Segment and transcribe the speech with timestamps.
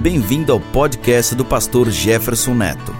[0.00, 2.92] Bem-vindo ao podcast do pastor Jefferson Neto.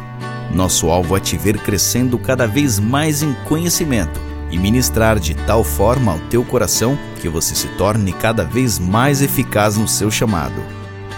[0.53, 4.19] Nosso alvo é te ver crescendo cada vez mais em conhecimento
[4.51, 9.23] e ministrar de tal forma ao teu coração que você se torne cada vez mais
[9.23, 10.61] eficaz no seu chamado.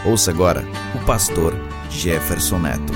[0.04, 0.64] Ouça agora
[0.94, 1.54] o pastor
[1.88, 2.92] Jefferson Neto.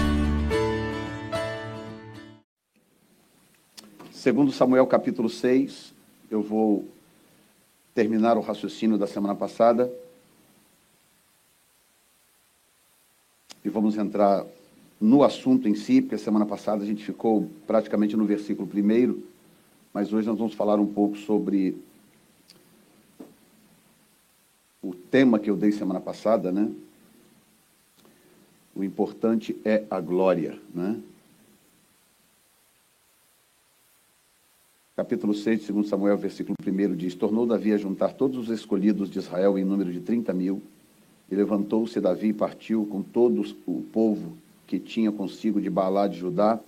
[4.12, 5.94] Segundo Samuel capítulo 6,
[6.30, 6.86] eu vou
[7.94, 9.90] terminar o raciocínio da semana passada
[13.64, 14.44] e vamos entrar
[15.00, 19.22] no assunto em si, porque semana passada a gente ficou praticamente no versículo primeiro,
[19.92, 21.76] mas hoje nós vamos falar um pouco sobre
[24.82, 26.70] o tema que eu dei semana passada, né?
[28.74, 31.00] O importante é a glória, né?
[34.96, 39.18] Capítulo 6, segundo Samuel, versículo 1 diz: Tornou Davi a juntar todos os escolhidos de
[39.18, 40.62] Israel em número de 30 mil,
[41.30, 46.18] e levantou-se Davi e partiu com todo o povo que tinha consigo de Baalá de
[46.18, 46.58] Judá,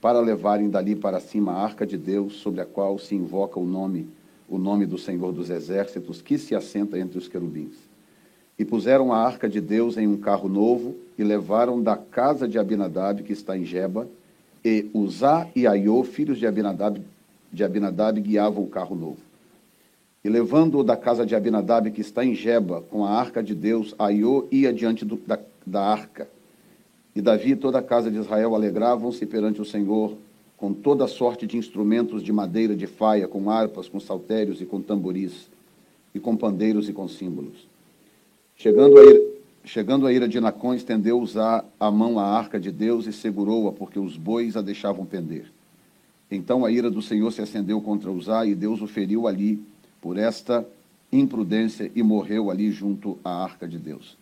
[0.00, 3.66] para levarem dali para cima a arca de Deus, sobre a qual se invoca o
[3.66, 4.06] nome,
[4.48, 7.74] o nome do Senhor dos Exércitos, que se assenta entre os querubins.
[8.58, 12.58] E puseram a arca de Deus em um carro novo, e levaram da casa de
[12.58, 14.08] Abinadab, que está em Geba,
[14.64, 17.00] e Uzá e Aiô, filhos de Abinadab,
[17.52, 19.27] de Abinadab guiavam o carro novo.
[20.28, 23.94] E levando-o da casa de Abinadab, que está em Geba, com a arca de Deus,
[23.98, 26.28] Aiô ia diante do, da, da arca.
[27.16, 30.18] E Davi e toda a casa de Israel alegravam-se perante o Senhor
[30.58, 34.82] com toda sorte de instrumentos de madeira de faia, com harpas, com saltérios e com
[34.82, 35.48] tamboris,
[36.14, 37.66] e com pandeiros e com símbolos.
[38.54, 39.22] Chegando a ira,
[39.64, 43.72] chegando a ira de Nacon, estendeu Uzá a mão à arca de Deus e segurou-a,
[43.72, 45.46] porque os bois a deixavam pender.
[46.30, 49.58] Então a ira do Senhor se acendeu contra Uzá e Deus o feriu ali
[50.00, 50.66] por esta
[51.10, 54.16] imprudência e morreu ali junto à arca de Deus.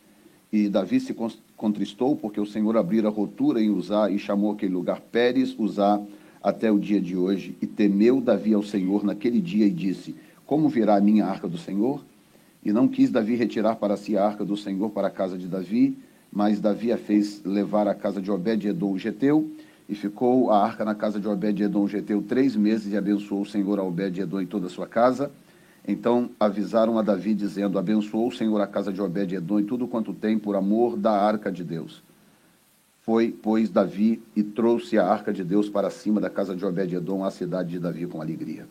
[0.53, 1.15] E Davi se
[1.57, 6.01] contristou porque o Senhor abrira rotura em Uzá e chamou aquele lugar Pérez Uzá
[6.43, 7.57] até o dia de hoje.
[7.61, 10.15] E temeu Davi ao Senhor naquele dia e disse:
[10.47, 12.05] Como virá a minha arca do Senhor?
[12.65, 15.47] E não quis Davi retirar para si a arca do Senhor para a casa de
[15.47, 15.97] Davi,
[16.33, 19.51] mas Davi a fez levar à casa de Obed-Edom o Geteu,
[19.89, 23.79] e ficou a arca na casa de Obed-Edom Geteu três meses e abençoou o Senhor
[23.79, 25.31] a Obed-Edom e toda a sua casa.
[25.87, 30.13] Então avisaram a Davi, dizendo: Abençoou o Senhor a casa de Obed-Edom e tudo quanto
[30.13, 32.03] tem por amor da arca de Deus.
[33.03, 37.25] Foi, pois, Davi e trouxe a arca de Deus para cima da casa de Obed-Edom,
[37.25, 38.67] a cidade de Davi, com alegria.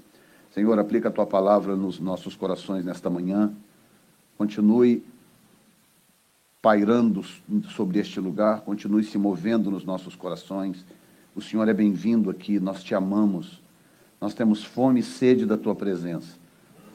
[0.51, 3.51] Senhor, aplica a tua palavra nos nossos corações nesta manhã.
[4.37, 5.03] Continue
[6.61, 7.23] pairando
[7.69, 10.83] sobre este lugar, continue se movendo nos nossos corações
[11.35, 13.61] o Senhor é bem-vindo aqui, nós te amamos.
[14.21, 16.37] Nós temos fome e sede da tua presença.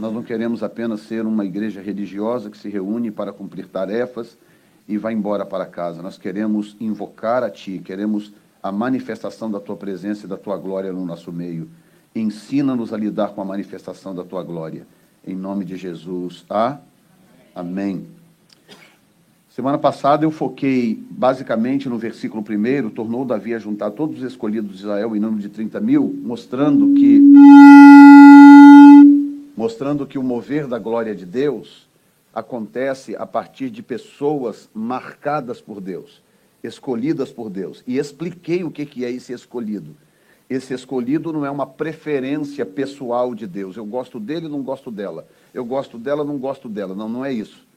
[0.00, 4.38] Nós não queremos apenas ser uma igreja religiosa que se reúne para cumprir tarefas
[4.88, 6.00] e vai embora para casa.
[6.00, 10.90] Nós queremos invocar a ti, queremos a manifestação da tua presença e da tua glória
[10.90, 11.68] no nosso meio.
[12.16, 14.86] Ensina-nos a lidar com a manifestação da tua glória.
[15.22, 16.46] Em nome de Jesus.
[16.48, 16.78] Ah,
[17.54, 18.06] amém.
[19.50, 24.70] Semana passada eu foquei basicamente no versículo 1, tornou Davi a juntar todos os escolhidos
[24.70, 27.20] de Israel em número de 30 mil, mostrando que
[29.60, 31.88] mostrando que o mover da glória de Deus
[32.34, 36.22] acontece a partir de pessoas marcadas por Deus,
[36.62, 37.82] escolhidas por Deus.
[37.86, 39.94] E expliquei o que é esse escolhido.
[40.48, 43.76] Esse escolhido não é uma preferência pessoal de Deus.
[43.76, 45.28] Eu gosto dele, não gosto dela.
[45.52, 46.94] Eu gosto dela, não gosto dela.
[46.94, 47.68] Não, não é isso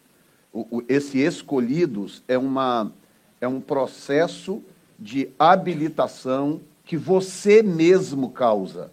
[0.54, 2.94] o, o, esse escolhidos é, uma,
[3.42, 4.62] é um processo
[5.00, 8.92] de habilitação que você mesmo causa,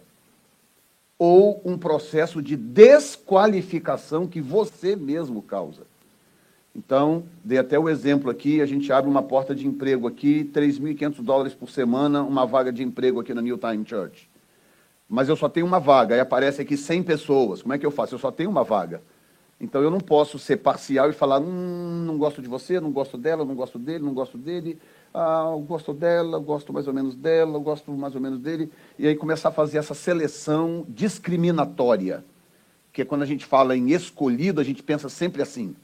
[1.23, 5.83] ou um processo de desqualificação que você mesmo causa.
[6.75, 11.21] Então, dei até o exemplo aqui, a gente abre uma porta de emprego aqui, 3.500
[11.21, 14.27] dólares por semana, uma vaga de emprego aqui na New Time Church.
[15.07, 17.61] Mas eu só tenho uma vaga, aí aparece aqui 100 pessoas.
[17.61, 18.15] Como é que eu faço?
[18.15, 19.03] Eu só tenho uma vaga.
[19.59, 23.15] Então eu não posso ser parcial e falar, hum, não gosto de você, não gosto
[23.15, 24.79] dela, não gosto dele, não gosto dele,
[25.13, 28.39] ah, eu gosto dela, eu gosto mais ou menos dela, eu gosto mais ou menos
[28.39, 32.23] dele, e aí começar a fazer essa seleção discriminatória.
[32.93, 35.75] Que é quando a gente fala em escolhido, a gente pensa sempre assim.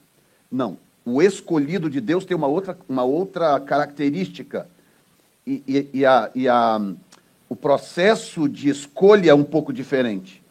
[0.51, 4.67] Não, o escolhido de Deus tem uma outra, uma outra característica.
[5.45, 6.81] E, e, e, a, e a,
[7.47, 10.43] o processo de escolha é um pouco diferente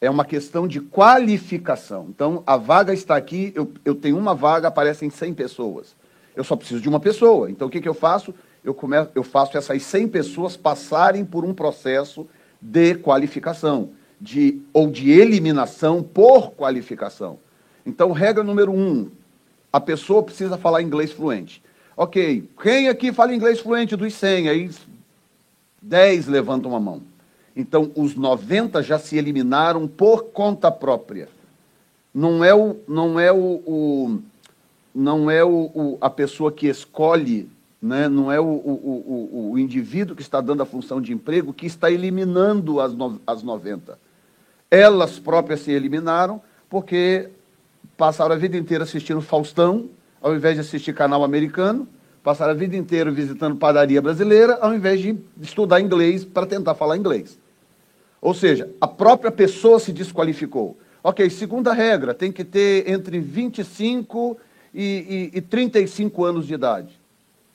[0.00, 2.06] é uma questão de qualificação.
[2.10, 5.94] Então, a vaga está aqui, eu, eu tenho uma vaga, aparecem 100 pessoas.
[6.36, 7.50] Eu só preciso de uma pessoa.
[7.50, 8.34] Então, o que, que eu faço?
[8.62, 8.76] Eu,
[9.14, 12.28] eu faço essas 100 pessoas passarem por um processo
[12.60, 13.90] de qualificação,
[14.20, 17.38] de, ou de eliminação por qualificação.
[17.86, 19.10] Então, regra número um,
[19.72, 21.62] a pessoa precisa falar inglês fluente.
[21.96, 24.48] Ok, quem aqui fala inglês fluente dos 100?
[24.48, 24.70] Aí
[25.80, 27.00] 10 levantam a mão.
[27.54, 31.28] Então, os 90 já se eliminaram por conta própria.
[32.12, 34.18] Não é o, não é o, o
[34.96, 37.50] não é o, o, a pessoa que escolhe,
[37.82, 38.08] né?
[38.08, 41.90] não é o, o, o, indivíduo que está dando a função de emprego que está
[41.90, 43.98] eliminando as, no, as 90.
[44.70, 46.40] Elas próprias se eliminaram
[46.70, 47.28] porque
[47.94, 49.90] passaram a vida inteira assistindo Faustão,
[50.20, 51.86] ao invés de assistir canal americano,
[52.24, 56.96] passaram a vida inteira visitando padaria brasileira, ao invés de estudar inglês para tentar falar
[56.96, 57.38] inglês.
[58.18, 60.74] Ou seja, a própria pessoa se desqualificou.
[61.04, 64.38] Ok, segunda regra, tem que ter entre 25
[64.76, 67.00] e, e, e 35 anos de idade.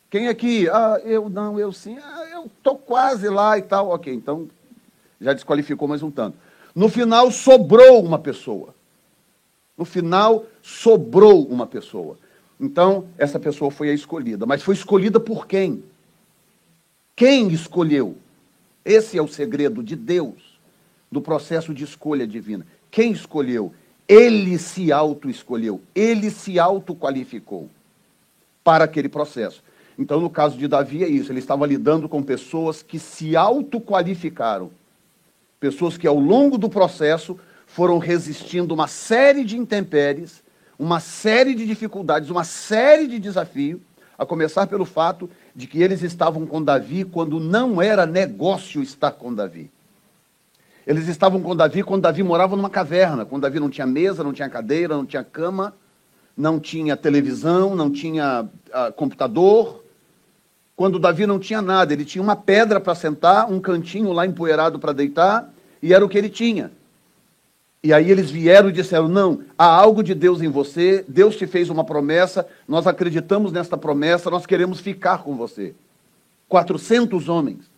[0.09, 0.68] Quem aqui?
[0.68, 1.97] Ah, eu não, eu sim.
[2.03, 3.89] Ah, eu estou quase lá e tal.
[3.89, 4.50] Ok, então
[5.21, 6.35] já desqualificou mais um tanto.
[6.73, 8.73] No final, sobrou uma pessoa.
[9.77, 12.18] No final, sobrou uma pessoa.
[12.59, 14.45] Então, essa pessoa foi a escolhida.
[14.47, 15.83] Mas foi escolhida por quem?
[17.15, 18.18] Quem escolheu?
[18.83, 20.59] Esse é o segredo de Deus,
[21.12, 22.65] do processo de escolha divina.
[22.89, 23.73] Quem escolheu?
[24.12, 27.69] Ele se auto-escolheu, ele se auto-qualificou
[28.62, 29.63] para aquele processo.
[29.98, 31.31] Então, no caso de Davi, é isso.
[31.31, 34.69] Ele estava lidando com pessoas que se auto-qualificaram.
[35.62, 40.44] Pessoas que, ao longo do processo, foram resistindo uma série de intempéries,
[40.78, 43.80] uma série de dificuldades, uma série de desafios,
[44.18, 49.12] a começar pelo fato de que eles estavam com Davi quando não era negócio estar
[49.12, 49.72] com Davi.
[50.86, 54.33] Eles estavam com Davi quando Davi morava numa caverna, quando Davi não tinha mesa, não
[54.33, 55.74] tinha cadeira, não tinha cama,
[56.36, 59.83] não tinha televisão, não tinha uh, computador.
[60.75, 64.80] Quando Davi não tinha nada, ele tinha uma pedra para sentar, um cantinho lá empoeirado
[64.80, 66.72] para deitar, e era o que ele tinha.
[67.83, 71.48] E aí eles vieram e disseram: Não, há algo de Deus em você, Deus te
[71.48, 75.74] fez uma promessa, nós acreditamos nesta promessa, nós queremos ficar com você.
[76.48, 77.70] 400 homens.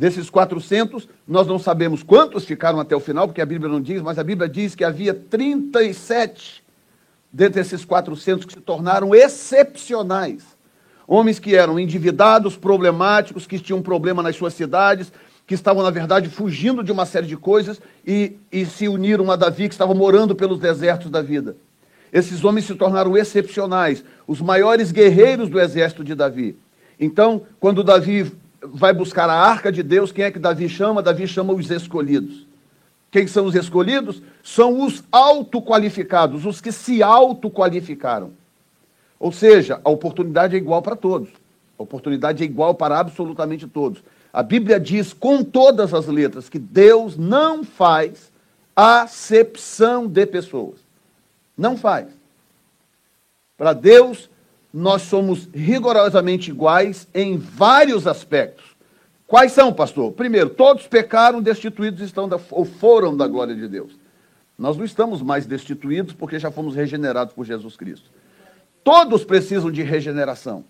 [0.00, 4.00] Desses 400, nós não sabemos quantos ficaram até o final, porque a Bíblia não diz,
[4.00, 6.64] mas a Bíblia diz que havia 37
[7.30, 10.42] dentre esses 400 que se tornaram excepcionais.
[11.06, 15.12] Homens que eram endividados, problemáticos, que tinham problema nas suas cidades,
[15.46, 19.36] que estavam, na verdade, fugindo de uma série de coisas e, e se uniram a
[19.36, 21.58] Davi, que estava morando pelos desertos da vida.
[22.10, 26.56] Esses homens se tornaram excepcionais, os maiores guerreiros do exército de Davi.
[26.98, 31.02] Então, quando Davi vai buscar a arca de Deus, quem é que Davi chama?
[31.02, 32.46] Davi chama os escolhidos.
[33.10, 34.22] Quem são os escolhidos?
[34.42, 38.32] São os autoqualificados, os que se autoqualificaram.
[39.18, 41.28] Ou seja, a oportunidade é igual para todos.
[41.78, 44.02] A oportunidade é igual para absolutamente todos.
[44.32, 48.30] A Bíblia diz com todas as letras que Deus não faz
[48.76, 50.78] acepção de pessoas.
[51.56, 52.06] Não faz.
[53.58, 54.30] Para Deus,
[54.72, 58.64] nós somos rigorosamente iguais em vários aspectos.
[59.26, 60.12] Quais são, pastor?
[60.12, 63.92] Primeiro, todos pecaram, destituídos estão da, ou foram da glória de Deus.
[64.58, 68.10] Nós não estamos mais destituídos porque já fomos regenerados por Jesus Cristo.
[68.84, 70.64] Todos precisam de regeneração.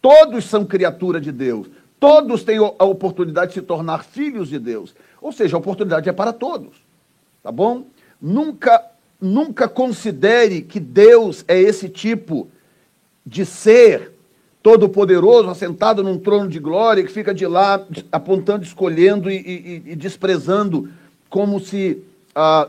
[0.00, 1.68] Todos são criatura de Deus.
[1.98, 4.94] Todos têm a oportunidade de se tornar filhos de Deus.
[5.20, 6.76] Ou seja, a oportunidade é para todos.
[7.42, 7.86] Tá bom?
[8.20, 8.84] Nunca,
[9.20, 12.50] nunca considere que Deus é esse tipo
[13.24, 14.12] de ser
[14.62, 19.96] todo-poderoso, assentado num trono de glória, que fica de lá apontando, escolhendo e, e, e
[19.96, 20.90] desprezando,
[21.28, 22.02] como se
[22.34, 22.68] ah,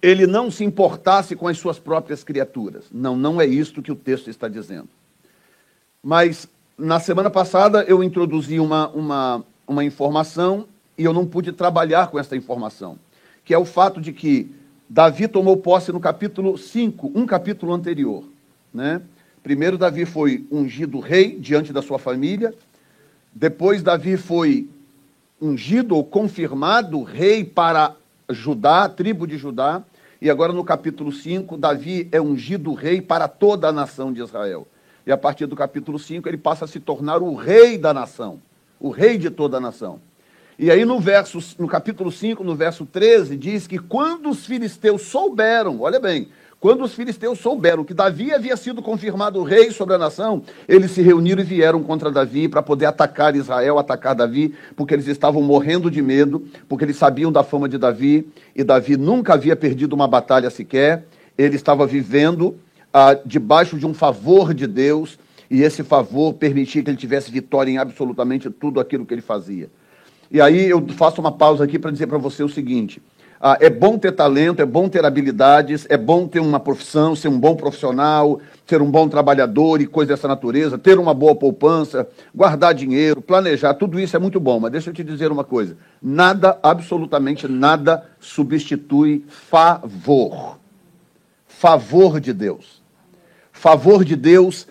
[0.00, 2.84] ele não se importasse com as suas próprias criaturas.
[2.92, 4.88] Não, não é isto que o texto está dizendo.
[6.02, 10.66] Mas na semana passada eu introduzi uma, uma, uma informação
[10.98, 12.98] e eu não pude trabalhar com essa informação,
[13.44, 14.50] que é o fato de que
[14.88, 18.24] Davi tomou posse no capítulo 5, um capítulo anterior,
[18.74, 19.00] né?
[19.42, 22.54] Primeiro, Davi foi ungido rei diante da sua família.
[23.34, 24.68] Depois, Davi foi
[25.40, 27.96] ungido ou confirmado rei para
[28.30, 29.82] Judá, tribo de Judá.
[30.20, 34.68] E agora, no capítulo 5, Davi é ungido rei para toda a nação de Israel.
[35.04, 38.40] E a partir do capítulo 5, ele passa a se tornar o rei da nação,
[38.78, 40.00] o rei de toda a nação.
[40.56, 45.02] E aí no verso, no capítulo 5, no verso 13, diz que quando os filisteus
[45.02, 46.28] souberam, olha bem,
[46.62, 51.02] quando os filisteus souberam que Davi havia sido confirmado rei sobre a nação, eles se
[51.02, 55.90] reuniram e vieram contra Davi para poder atacar Israel, atacar Davi, porque eles estavam morrendo
[55.90, 60.06] de medo, porque eles sabiam da fama de Davi, e Davi nunca havia perdido uma
[60.06, 61.04] batalha sequer,
[61.36, 62.56] ele estava vivendo
[62.94, 65.18] ah, debaixo de um favor de Deus,
[65.50, 69.68] e esse favor permitia que ele tivesse vitória em absolutamente tudo aquilo que ele fazia.
[70.30, 73.02] E aí eu faço uma pausa aqui para dizer para você o seguinte:
[73.44, 77.26] Ah, é bom ter talento, é bom ter habilidades, é bom ter uma profissão, ser
[77.26, 82.08] um bom profissional, ser um bom trabalhador e coisa dessa natureza, ter uma boa poupança,
[82.32, 84.60] guardar dinheiro, planejar, tudo isso é muito bom.
[84.60, 90.60] Mas deixa eu te dizer uma coisa: nada, absolutamente nada, substitui favor.
[91.44, 92.80] Favor de Deus.
[93.50, 94.68] Favor de Deus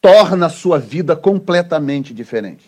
[0.00, 2.64] torna a sua vida completamente diferente.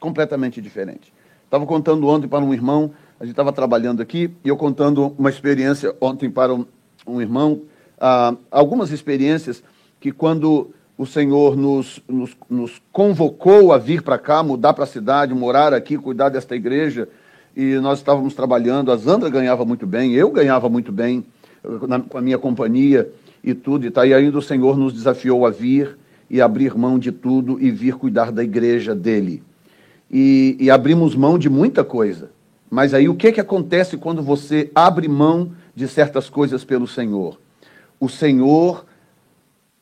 [0.00, 1.12] Completamente diferente.
[1.44, 5.30] Estava contando ontem para um irmão a gente estava trabalhando aqui e eu contando uma
[5.30, 6.66] experiência ontem para um,
[7.06, 7.62] um irmão,
[7.98, 9.62] ah, algumas experiências
[9.98, 14.86] que quando o Senhor nos, nos, nos convocou a vir para cá, mudar para a
[14.86, 17.08] cidade, morar aqui, cuidar desta igreja,
[17.54, 21.24] e nós estávamos trabalhando, a Zandra ganhava muito bem, eu ganhava muito bem
[21.88, 23.10] na, com a minha companhia
[23.42, 25.96] e tudo, e, tá, e ainda o Senhor nos desafiou a vir
[26.28, 29.42] e abrir mão de tudo e vir cuidar da igreja dele.
[30.10, 32.35] E, e abrimos mão de muita coisa.
[32.70, 37.38] Mas aí o que, que acontece quando você abre mão de certas coisas pelo Senhor?
[37.98, 38.84] O Senhor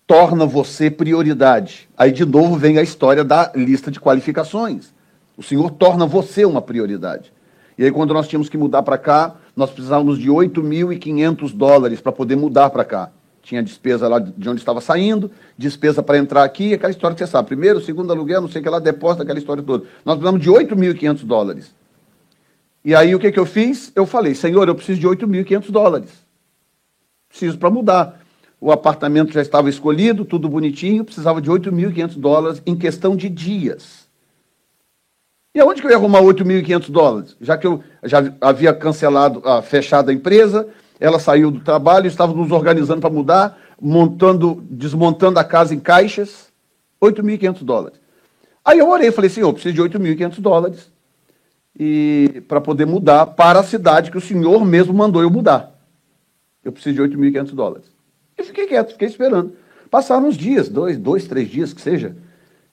[0.07, 1.89] torna você prioridade.
[1.97, 4.93] Aí de novo vem a história da lista de qualificações.
[5.37, 7.33] O Senhor torna você uma prioridade.
[7.77, 12.13] E aí quando nós tínhamos que mudar para cá, nós precisávamos de 8.500 dólares para
[12.13, 13.11] poder mudar para cá.
[13.43, 17.31] Tinha despesa lá de onde estava saindo, despesa para entrar aqui, aquela história que você
[17.31, 17.49] sabe.
[17.49, 19.85] Primeiro, segundo aluguel, não sei o que lá, depósito, aquela história toda.
[20.05, 21.75] Nós precisamos de 8.500 dólares.
[22.85, 23.91] E aí o que, que eu fiz?
[23.97, 26.11] Eu falei, Senhor, eu preciso de 8.500 dólares.
[27.29, 28.21] Preciso para mudar.
[28.61, 34.05] O apartamento já estava escolhido, tudo bonitinho, precisava de 8.500 dólares em questão de dias.
[35.55, 37.37] E aonde que eu ia arrumar 8.500 dólares?
[37.41, 40.69] Já que eu já havia cancelado, ah, fechado a empresa,
[41.01, 46.53] ela saiu do trabalho, estava nos organizando para mudar, montando, desmontando a casa em caixas,
[47.01, 48.01] 8.500 dólares.
[48.65, 50.94] Aí eu orei, falei, Senhor, eu preciso de 8.500 dólares
[51.79, 55.75] e para poder mudar para a cidade que o senhor mesmo mandou eu mudar.
[56.65, 57.87] Eu preciso de 8.500 dólares.
[58.39, 59.53] E fiquei quieto, fiquei esperando.
[59.91, 62.17] Passaram uns dias, dois, dois, três dias que seja,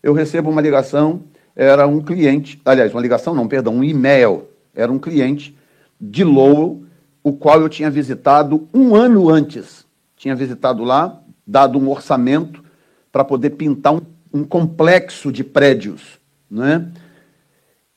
[0.01, 1.24] eu recebo uma ligação,
[1.55, 5.55] era um cliente, aliás, uma ligação não, perdão, um e-mail, era um cliente
[6.00, 6.84] de Lowell,
[7.24, 9.86] o qual eu tinha visitado um ano antes.
[10.15, 12.63] Tinha visitado lá, dado um orçamento
[13.12, 14.01] para poder pintar um,
[14.34, 16.88] um complexo de prédios, né?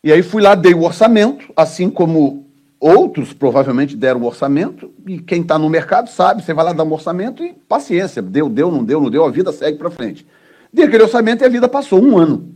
[0.04, 2.44] E aí fui lá, dei o orçamento, assim como
[2.78, 6.84] outros provavelmente deram o orçamento, e quem está no mercado sabe, você vai lá dar
[6.84, 10.26] um orçamento e paciência, deu, deu, não deu, não deu, a vida segue para frente.
[10.70, 12.52] Dei aquele orçamento e a vida passou um ano.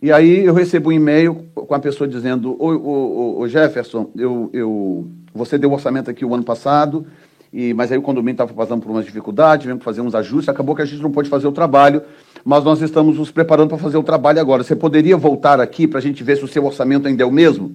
[0.00, 4.50] E aí eu recebo um e-mail com a pessoa dizendo, ô, ô, ô Jefferson, eu,
[4.52, 7.08] eu, você deu o orçamento aqui o ano passado,
[7.52, 10.48] e, mas aí o condomínio estava passando por umas dificuldades, tivemos que fazer uns ajustes,
[10.48, 12.02] acabou que a gente não pôde fazer o trabalho,
[12.44, 14.62] mas nós estamos nos preparando para fazer o trabalho agora.
[14.62, 17.32] Você poderia voltar aqui para a gente ver se o seu orçamento ainda é o
[17.32, 17.74] mesmo?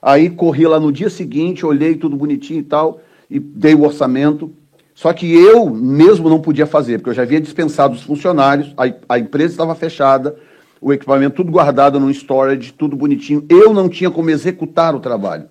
[0.00, 3.00] Aí corri lá no dia seguinte, olhei tudo bonitinho e tal,
[3.30, 4.50] e dei o orçamento.
[4.94, 9.14] Só que eu mesmo não podia fazer, porque eu já havia dispensado os funcionários, a,
[9.14, 10.36] a empresa estava fechada,
[10.80, 13.44] o equipamento tudo guardado no storage, tudo bonitinho.
[13.48, 15.48] Eu não tinha como executar o trabalho.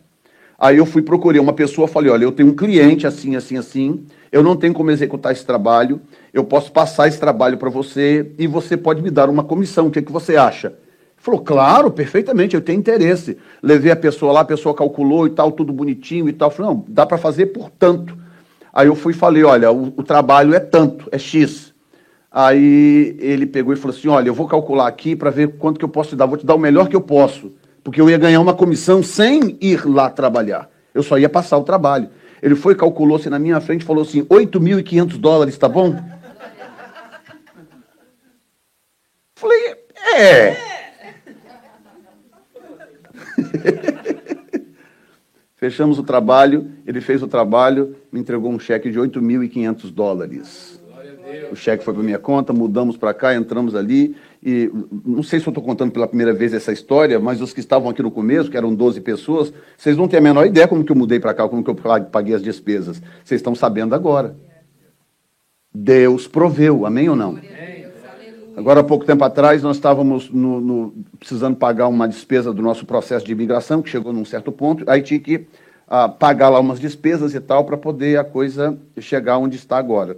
[0.59, 4.05] Aí eu fui procurei uma pessoa, falei, olha, eu tenho um cliente assim, assim, assim,
[4.31, 6.01] eu não tenho como executar esse trabalho,
[6.33, 9.91] eu posso passar esse trabalho para você e você pode me dar uma comissão, o
[9.91, 10.73] que, é que você acha?
[11.17, 13.37] Falou, claro, perfeitamente, eu tenho interesse.
[13.61, 16.49] Levei a pessoa lá, a pessoa calculou e tal, tudo bonitinho e tal.
[16.49, 18.17] Falei, não, dá para fazer por tanto.
[18.71, 21.73] Aí eu fui e falei, olha, o, o, trabalho é tanto, é X.
[22.31, 25.85] Aí ele pegou e falou assim, olha, eu vou calcular aqui para ver quanto que
[25.85, 27.51] eu posso te dar, vou te dar o melhor que eu posso,
[27.87, 30.69] porque eu ia ganhar uma comissão sem ir lá trabalhar.
[30.93, 32.09] Eu só ia passar o trabalho.
[32.43, 35.95] Ele foi, calculou-se na minha frente falou assim: 8.500 dólares, tá bom?
[39.35, 39.75] Falei,
[40.17, 40.57] é.
[45.55, 50.76] Fechamos o trabalho, ele fez o trabalho, me entregou um cheque de 8.500 dólares.
[51.51, 54.71] O cheque foi para minha conta, mudamos para cá, entramos ali, e
[55.05, 57.89] não sei se eu estou contando pela primeira vez essa história, mas os que estavam
[57.89, 60.91] aqui no começo, que eram 12 pessoas, vocês não têm a menor ideia como que
[60.91, 61.75] eu mudei para cá, como que eu
[62.11, 63.01] paguei as despesas.
[63.23, 64.35] Vocês estão sabendo agora.
[65.73, 67.37] Deus proveu, amém ou não?
[68.55, 72.87] Agora, há pouco tempo atrás, nós estávamos no, no, precisando pagar uma despesa do nosso
[72.87, 75.45] processo de imigração, que chegou num certo ponto, aí tinha que
[75.87, 80.17] ah, pagar lá umas despesas e tal, para poder a coisa chegar onde está agora.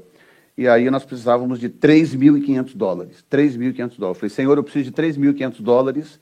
[0.60, 3.24] E aí nós precisávamos de 3.500 dólares.
[3.32, 4.20] 3.500 dólares.
[4.20, 6.20] Falei, Senhor, eu preciso de 3.500 dólares.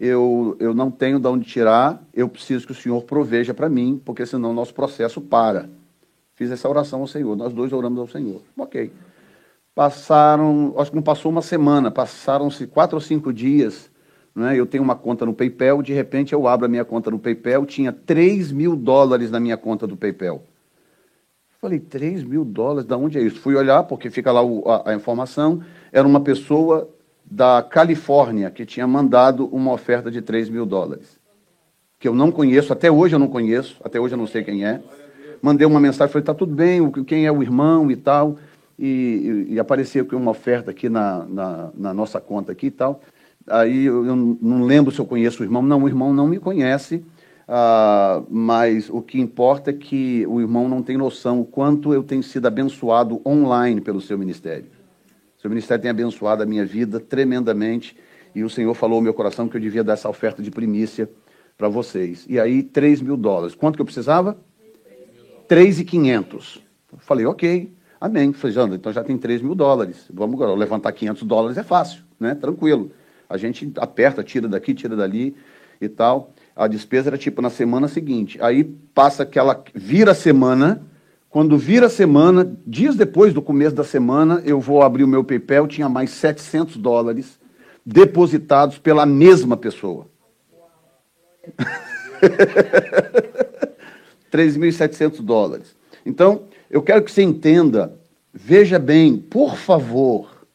[0.00, 2.02] Eu, eu não tenho de onde tirar.
[2.12, 5.70] Eu preciso que o Senhor proveja para mim, porque senão o nosso processo para.
[6.34, 7.36] Fiz essa oração ao Senhor.
[7.36, 8.42] Nós dois oramos ao Senhor.
[8.58, 8.90] Ok.
[9.72, 13.88] Passaram, acho que não passou uma semana, passaram-se quatro ou cinco dias.
[14.34, 14.58] Né?
[14.58, 17.64] Eu tenho uma conta no PayPal, de repente eu abro a minha conta no PayPal,
[17.64, 20.42] tinha 3 mil dólares na minha conta do PayPal.
[21.60, 23.40] Falei, 3 mil dólares, da onde é isso?
[23.40, 26.88] Fui olhar, porque fica lá o, a, a informação, era uma pessoa
[27.24, 31.18] da Califórnia que tinha mandado uma oferta de 3 mil dólares.
[31.98, 34.66] Que eu não conheço, até hoje eu não conheço, até hoje eu não sei quem
[34.66, 34.80] é.
[35.40, 38.36] Mandei uma mensagem, falei, tá tudo bem, quem é o irmão e tal.
[38.78, 43.00] E, e, e apareceu uma oferta aqui na, na, na nossa conta aqui e tal.
[43.48, 45.62] Aí eu, eu não lembro se eu conheço o irmão.
[45.62, 47.02] Não, o irmão não me conhece,
[47.48, 52.02] ah, mas o que importa é que o irmão não tem noção o quanto eu
[52.02, 54.66] tenho sido abençoado online pelo seu ministério.
[55.38, 57.96] Seu ministério tem abençoado a minha vida tremendamente
[58.34, 61.08] e o Senhor falou ao meu coração que eu devia dar essa oferta de primícia
[61.56, 62.26] para vocês.
[62.28, 63.54] E aí, 3 mil dólares.
[63.54, 64.36] Quanto que eu precisava?
[65.48, 66.62] 3,500.
[66.98, 68.32] Falei, ok, amém.
[68.32, 70.06] Falei, então já tem 3 mil dólares.
[70.12, 72.34] Vamos levantar 500 dólares, é fácil, né?
[72.34, 72.90] Tranquilo.
[73.28, 75.34] A gente aperta, tira daqui, tira dali
[75.80, 76.32] e tal.
[76.56, 78.38] A despesa era tipo na semana seguinte.
[78.40, 79.62] Aí passa aquela.
[79.74, 80.80] Vira a semana.
[81.28, 85.22] Quando vira a semana, dias depois do começo da semana, eu vou abrir o meu
[85.22, 87.38] PayPal, tinha mais 700 dólares
[87.84, 90.06] depositados pela mesma pessoa.
[94.32, 95.76] 3.700 dólares.
[96.06, 97.92] Então, eu quero que você entenda,
[98.32, 100.46] veja bem, por favor,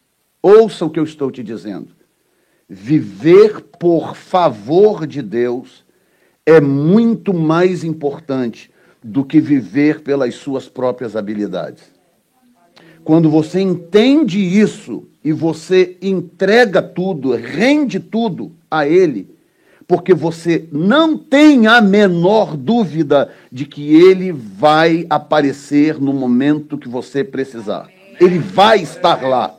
[0.42, 1.90] ouça o que eu estou te dizendo.
[2.68, 5.86] Viver por favor de Deus
[6.52, 8.70] é muito mais importante
[9.04, 11.84] do que viver pelas suas próprias habilidades.
[13.04, 19.28] Quando você entende isso e você entrega tudo, rende tudo a Ele,
[19.88, 26.88] porque você não tem a menor dúvida de que Ele vai aparecer no momento que
[26.88, 27.90] você precisar.
[28.20, 29.56] Ele vai estar lá.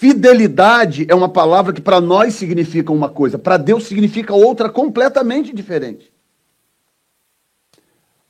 [0.00, 5.54] Fidelidade é uma palavra que para nós significa uma coisa, para Deus significa outra completamente
[5.54, 6.10] diferente.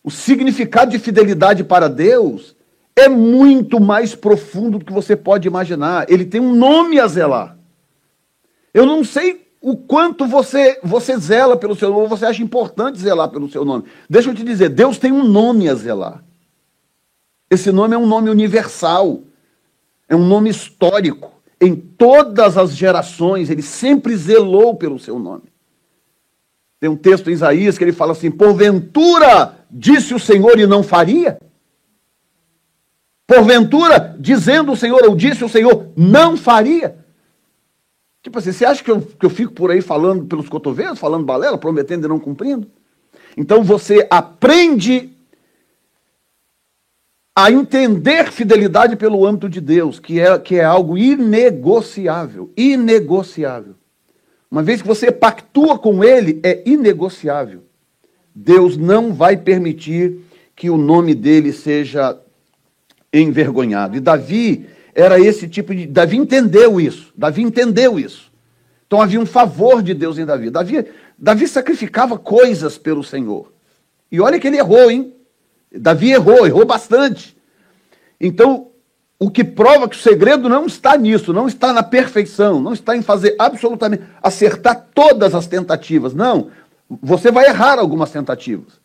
[0.02, 2.56] O significado de fidelidade para Deus
[2.96, 6.10] é muito mais profundo do que você pode imaginar.
[6.10, 7.56] Ele tem um nome a zelar.
[8.74, 13.28] Eu não sei o quanto você, você zela pelo seu nome, você acha importante zelar
[13.28, 13.84] pelo seu nome.
[14.08, 16.24] Deixa eu te dizer, Deus tem um nome a zelar.
[17.48, 19.20] Esse nome é um nome universal,
[20.08, 25.44] é um nome histórico em todas as gerações, ele sempre zelou pelo seu nome.
[26.80, 30.82] Tem um texto em Isaías que ele fala assim: Porventura disse o Senhor e não
[30.82, 31.38] faria?
[33.26, 36.98] Porventura, dizendo o Senhor, ou disse o Senhor, não faria?
[38.22, 41.24] Tipo assim, você acha que eu, que eu fico por aí falando pelos cotovelos, falando
[41.24, 42.68] balela, prometendo e não cumprindo?
[43.36, 45.10] Então você aprende
[47.34, 52.52] a entender fidelidade pelo âmbito de Deus, que é, que é algo inegociável.
[52.56, 53.74] Inegociável.
[54.50, 57.62] Uma vez que você pactua com Ele, é inegociável.
[58.34, 60.18] Deus não vai permitir
[60.56, 62.18] que o nome dele seja
[63.12, 63.96] envergonhado.
[63.96, 65.86] E Davi era esse tipo de.
[65.86, 67.12] Davi entendeu isso.
[67.16, 68.30] Davi entendeu isso.
[68.86, 70.50] Então havia um favor de Deus em Davi.
[70.50, 70.84] Davi,
[71.16, 73.52] Davi sacrificava coisas pelo Senhor.
[74.10, 75.14] E olha que ele errou, hein?
[75.72, 77.36] Davi errou, errou bastante.
[78.20, 78.68] Então,
[79.18, 82.96] o que prova que o segredo não está nisso, não está na perfeição, não está
[82.96, 86.14] em fazer absolutamente acertar todas as tentativas.
[86.14, 86.48] Não,
[86.88, 88.80] você vai errar algumas tentativas.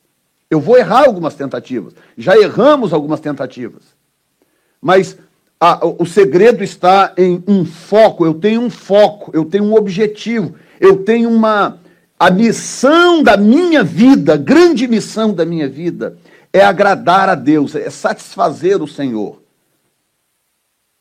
[0.49, 1.93] Eu vou errar algumas tentativas.
[2.17, 3.83] Já erramos algumas tentativas.
[4.81, 5.17] Mas
[5.59, 8.25] a, o segredo está em um foco.
[8.25, 11.79] Eu tenho um foco, eu tenho um objetivo, eu tenho uma.
[12.17, 16.17] A missão da minha vida, grande missão da minha vida,
[16.55, 19.41] é agradar a Deus, é satisfazer o Senhor.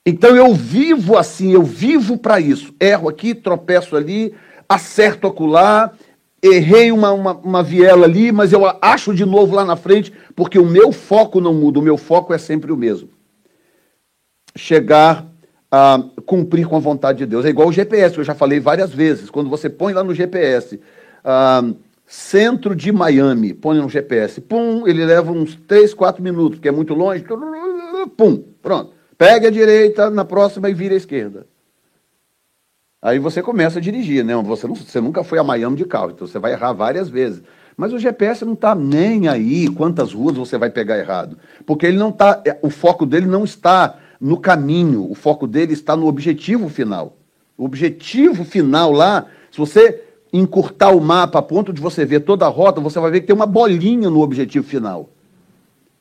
[0.04, 2.74] Então eu vivo assim, eu vivo para isso.
[2.80, 4.34] Erro aqui, tropeço ali,
[4.68, 5.92] acerto acolá,
[6.42, 10.58] errei uma, uma, uma, viela ali, mas eu acho de novo lá na frente, porque
[10.58, 13.08] o meu foco não muda, o meu foco é sempre o mesmo.
[14.56, 15.24] Chegar
[15.70, 17.44] a cumprir com a vontade de Deus.
[17.44, 19.30] É igual o GPS, que eu já falei várias vezes.
[19.30, 20.80] Quando você põe lá no GPS,
[21.24, 26.68] uh, centro de Miami, põe no GPS, pum, ele leva uns 3, 4 minutos, porque
[26.68, 27.24] é muito longe,
[28.16, 28.92] pum, pronto.
[29.16, 31.46] Pega a direita, na próxima e vira a esquerda.
[33.00, 34.34] Aí você começa a dirigir, né?
[34.36, 37.42] Você, não, você nunca foi a Miami de carro, então você vai errar várias vezes.
[37.76, 41.36] Mas o GPS não está nem aí quantas ruas você vai pegar errado.
[41.66, 45.72] Porque ele não tá, é, o foco dele não está no caminho, o foco dele
[45.72, 47.16] está no objetivo final.
[47.56, 50.03] O objetivo final lá, se você
[50.38, 53.28] encurtar o mapa a ponto de você ver toda a rota, você vai ver que
[53.28, 55.08] tem uma bolinha no objetivo final.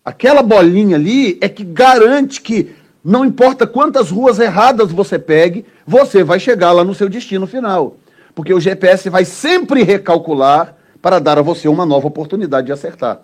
[0.03, 6.23] Aquela bolinha ali é que garante que não importa quantas ruas erradas você pegue, você
[6.23, 7.97] vai chegar lá no seu destino final.
[8.33, 13.21] Porque o GPS vai sempre recalcular para dar a você uma nova oportunidade de acertar.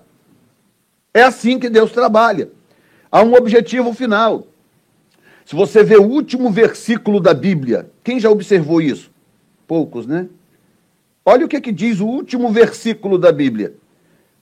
[1.11, 2.49] É assim que Deus trabalha.
[3.11, 4.45] Há um objetivo final.
[5.43, 9.09] Se você vê o último versículo da Bíblia, quem já observou isso?
[9.65, 10.27] Poucos, né?
[11.25, 13.73] Olha o que, que diz o último versículo da Bíblia.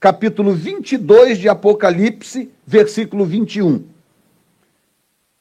[0.00, 3.84] Capítulo 22 de Apocalipse, versículo 21.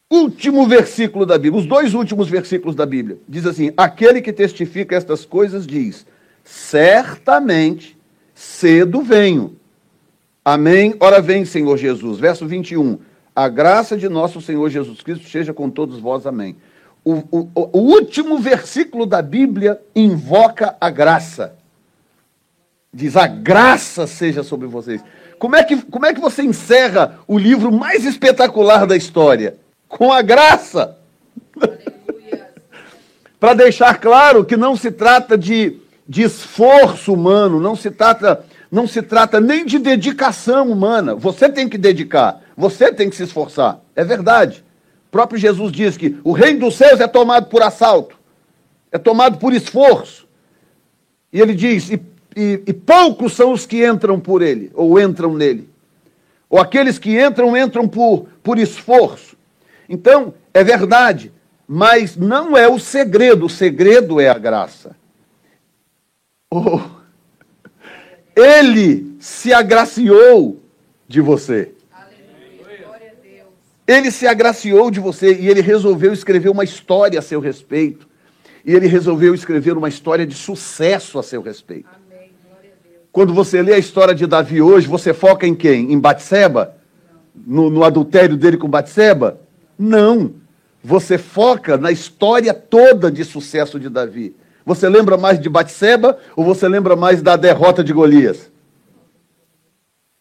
[0.10, 3.18] Último versículo da Bíblia, os dois últimos versículos da Bíblia.
[3.28, 6.06] Diz assim: Aquele que testifica estas coisas diz:
[6.44, 7.98] Certamente
[8.34, 9.56] cedo venho.
[10.44, 10.96] Amém.
[11.00, 12.20] Ora vem, Senhor Jesus.
[12.20, 13.00] Verso 21.
[13.36, 16.26] A graça de nosso Senhor Jesus Cristo seja com todos vós.
[16.26, 16.56] Amém.
[17.08, 21.56] O, o, o último versículo da Bíblia invoca a graça.
[22.94, 25.02] Diz: A graça seja sobre vocês.
[25.40, 29.56] Como é que, como é que você encerra o livro mais espetacular da história?
[29.88, 30.98] Com a graça.
[33.40, 38.86] Para deixar claro que não se trata de, de esforço humano, não se trata não
[38.86, 41.16] se trata nem de dedicação humana.
[41.16, 43.80] Você tem que dedicar, você tem que se esforçar.
[43.96, 44.67] É verdade.
[45.08, 48.18] O próprio Jesus diz que o reino dos céus é tomado por assalto,
[48.92, 50.28] é tomado por esforço.
[51.32, 52.02] E ele diz: e,
[52.36, 55.70] e, e poucos são os que entram por ele, ou entram nele.
[56.50, 59.36] Ou aqueles que entram, entram por, por esforço.
[59.90, 61.32] Então, é verdade,
[61.68, 64.96] mas não é o segredo, o segredo é a graça.
[66.50, 66.98] Oh
[68.38, 70.62] ele se agraciou
[71.08, 71.74] de você.
[73.88, 78.06] Ele se agraciou de você e ele resolveu escrever uma história a seu respeito.
[78.66, 81.90] E ele resolveu escrever uma história de sucesso a seu respeito.
[83.14, 85.94] Quando você lê a história de Davi hoje, você foca em quem?
[85.94, 86.76] Em Batseba?
[87.34, 89.40] No, no adultério dele com Batseba?
[89.80, 90.34] Não.
[90.84, 94.36] Você foca na história toda de sucesso de Davi.
[94.66, 98.52] Você lembra mais de Batseba ou você lembra mais da derrota de Golias?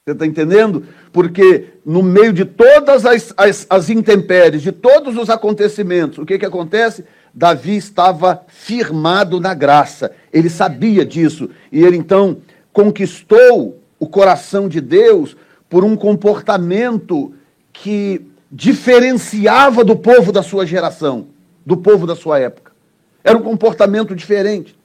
[0.06, 0.86] Você está entendendo?
[1.16, 6.38] Porque no meio de todas as, as, as, intempéries, de todos os acontecimentos, o que,
[6.38, 7.06] que acontece?
[7.32, 10.12] Davi estava firmado na graça.
[10.30, 11.48] Ele sabia disso.
[11.72, 12.36] E ele então
[12.70, 15.34] conquistou o coração de Deus
[15.70, 17.32] por um comportamento
[17.72, 18.20] que
[18.52, 21.28] diferenciava do povo da sua geração,
[21.64, 22.72] do povo da sua época.
[23.24, 24.76] Era um comportamento diferente.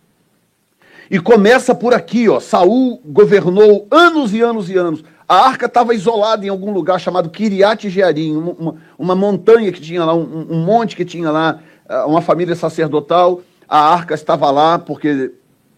[1.10, 2.40] E começa por aqui, ó.
[2.40, 5.04] Saul governou anos e anos e anos.
[5.32, 10.04] A arca estava isolada em algum lugar chamado Kiriat Jearim, uma, uma, montanha que tinha
[10.04, 13.40] lá, um, um, monte que tinha lá, ah, uma família sacerdotal.
[13.66, 15.32] A arca estava lá porque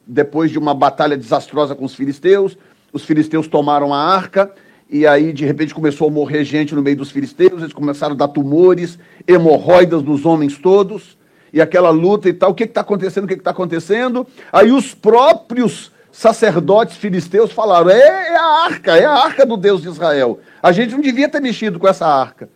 [0.07, 2.57] depois de uma batalha desastrosa com os filisteus,
[2.91, 4.51] os filisteus tomaram a arca
[4.89, 8.17] e aí de repente começou a morrer gente no meio dos filisteus, eles começaram a
[8.17, 11.15] dar tumores, hemorroidas nos homens todos
[11.53, 12.49] e aquela luta e tal.
[12.49, 13.25] O que está acontecendo?
[13.25, 14.25] O que está acontecendo?
[14.51, 19.81] Aí os próprios sacerdotes filisteus falaram: é, é, a arca, é a arca do Deus
[19.81, 20.39] de Israel.
[20.61, 22.47] A gente não devia ter mexido com essa arca.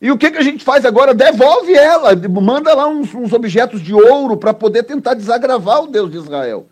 [0.00, 1.14] E o que, que a gente faz agora?
[1.14, 6.10] Devolve ela, manda lá uns, uns objetos de ouro para poder tentar desagravar o Deus
[6.10, 6.66] de Israel.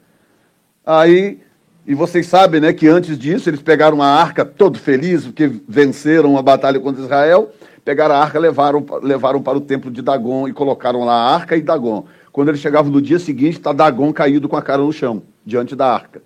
[0.84, 1.38] Aí,
[1.86, 6.36] e vocês sabem né, que antes disso eles pegaram a arca todo feliz, porque venceram
[6.36, 7.52] a batalha contra Israel
[7.84, 11.56] pegaram a arca, levaram, levaram para o templo de Dagon e colocaram lá a arca
[11.56, 12.04] e Dagon.
[12.32, 15.74] Quando eles chegavam no dia seguinte, está Dagon caído com a cara no chão, diante
[15.74, 16.22] da arca.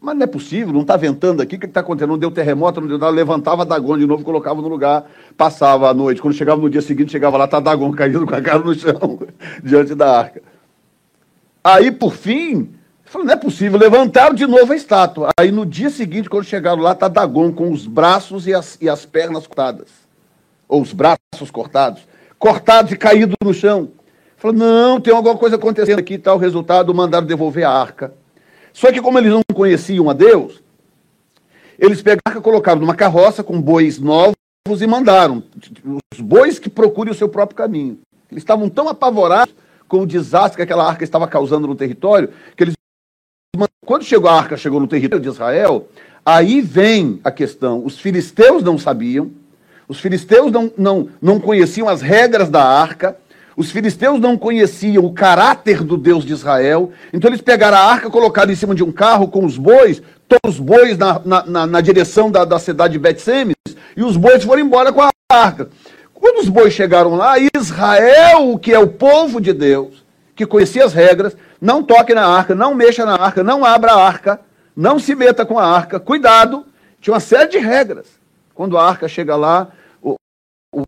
[0.00, 2.10] Mas não é possível, não está ventando aqui, o que está acontecendo?
[2.10, 5.94] Não deu terremoto, não deu nada, levantava Dagon de novo, colocava no lugar, passava a
[5.94, 6.20] noite.
[6.20, 9.18] Quando chegava no dia seguinte, chegava lá, está Dagon caído com a cara no chão,
[9.64, 10.42] diante da arca.
[11.64, 12.68] Aí, por fim,
[13.06, 15.30] falou, não é possível, levantaram de novo a estátua.
[15.40, 18.90] Aí, no dia seguinte, quando chegaram lá, está Dagon com os braços e as, e
[18.90, 20.03] as pernas cortadas
[20.68, 22.06] ou os braços cortados,
[22.38, 23.90] cortados e caídos no chão.
[24.36, 28.12] Falou, não, tem alguma coisa acontecendo aqui, tal resultado, mandaram devolver a arca.
[28.72, 30.62] Só que como eles não conheciam a Deus,
[31.78, 34.36] eles pegaram a arca, colocaram numa carroça com bois novos
[34.80, 35.42] e mandaram.
[36.12, 37.98] Os bois que procurem o seu próprio caminho.
[38.30, 39.54] Eles estavam tão apavorados
[39.86, 42.74] com o desastre que aquela arca estava causando no território, que eles
[43.84, 45.88] quando chegou a arca, chegou no território de Israel,
[46.24, 47.84] aí vem a questão.
[47.84, 49.30] Os filisteus não sabiam,
[49.94, 53.16] os filisteus não, não, não conheciam as regras da arca,
[53.56, 58.10] os filisteus não conheciam o caráter do Deus de Israel, então eles pegaram a arca,
[58.10, 61.66] colocaram em cima de um carro com os bois, todos os bois na, na, na,
[61.68, 63.54] na direção da, da cidade de Bet-Semes,
[63.96, 65.68] e os bois foram embora com a arca.
[66.12, 70.04] Quando os bois chegaram lá, Israel, que é o povo de Deus,
[70.34, 74.04] que conhecia as regras, não toque na arca, não mexa na arca, não abra a
[74.04, 74.40] arca,
[74.76, 76.66] não se meta com a arca, cuidado,
[77.00, 78.06] tinha uma série de regras.
[78.54, 79.68] Quando a arca chega lá,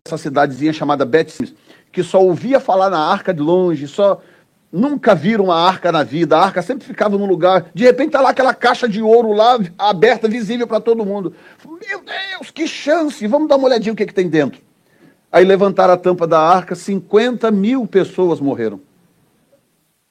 [0.05, 1.55] essa cidadezinha chamada Bet,
[1.91, 4.21] que só ouvia falar na arca de longe, só
[4.71, 8.21] nunca viram a arca na vida, a arca sempre ficava num lugar, de repente tá
[8.21, 11.33] lá aquela caixa de ouro lá, aberta, visível para todo mundo.
[11.65, 13.25] Meu Deus, que chance!
[13.27, 14.61] Vamos dar uma olhadinha o que, que tem dentro.
[15.31, 18.79] Aí levantaram a tampa da arca, 50 mil pessoas morreram.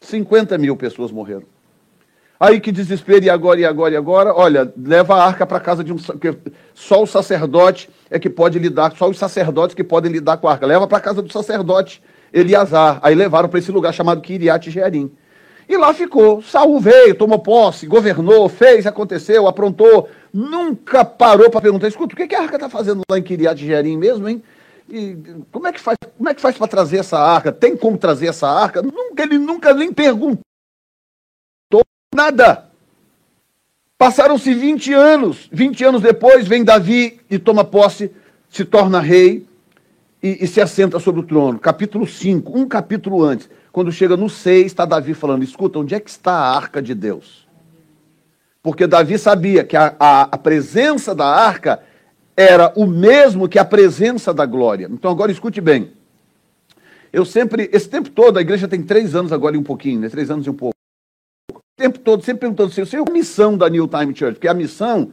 [0.01, 1.56] 50 mil pessoas morreram.
[2.39, 4.35] Aí que desespero, e agora, e agora, e agora?
[4.35, 5.97] Olha, leva a arca para casa de um.
[6.75, 10.53] Só o sacerdote é que pode lidar, só os sacerdotes que podem lidar com a
[10.53, 10.67] arca.
[10.67, 12.99] Leva para casa do sacerdote Eliasar.
[13.03, 15.11] Aí levaram para esse lugar chamado Kiriat Jearim.
[15.67, 16.43] E lá ficou.
[16.43, 20.09] Saul veio, tomou posse, governou, fez, aconteceu, aprontou.
[20.33, 23.97] Nunca parou para perguntar: escuta, o que, a arca está fazendo lá em Kiriat Jearim
[23.97, 24.43] mesmo, hein?
[24.91, 25.17] E
[25.51, 25.97] como é que faz?
[26.17, 27.51] Como é que faz para trazer essa arca?
[27.51, 28.83] Tem como trazer essa arca?
[28.83, 30.46] Nunca ele nunca nem perguntou
[32.17, 32.65] nada.
[33.97, 35.49] Passaram-se 20 anos.
[35.53, 38.11] 20 anos depois vem Davi e toma posse,
[38.51, 39.47] se torna rei
[40.23, 41.59] e, e se assenta sobre o trono.
[41.59, 43.49] Capítulo 5, um capítulo antes.
[43.71, 46.95] Quando chega no 6, está Davi falando: escuta, onde é que está a arca de
[46.95, 47.47] Deus?
[48.63, 51.81] Porque Davi sabia que a, a, a presença da arca
[52.37, 54.89] era o mesmo que a presença da glória.
[54.91, 55.93] Então agora escute bem.
[57.13, 60.09] Eu sempre, esse tempo todo, a igreja tem três anos agora e um pouquinho, né?
[60.09, 60.76] Três anos e um pouco.
[61.79, 64.55] O tempo todo, sempre perguntando assim, é a missão da New Time Church, porque a
[64.55, 65.13] missão,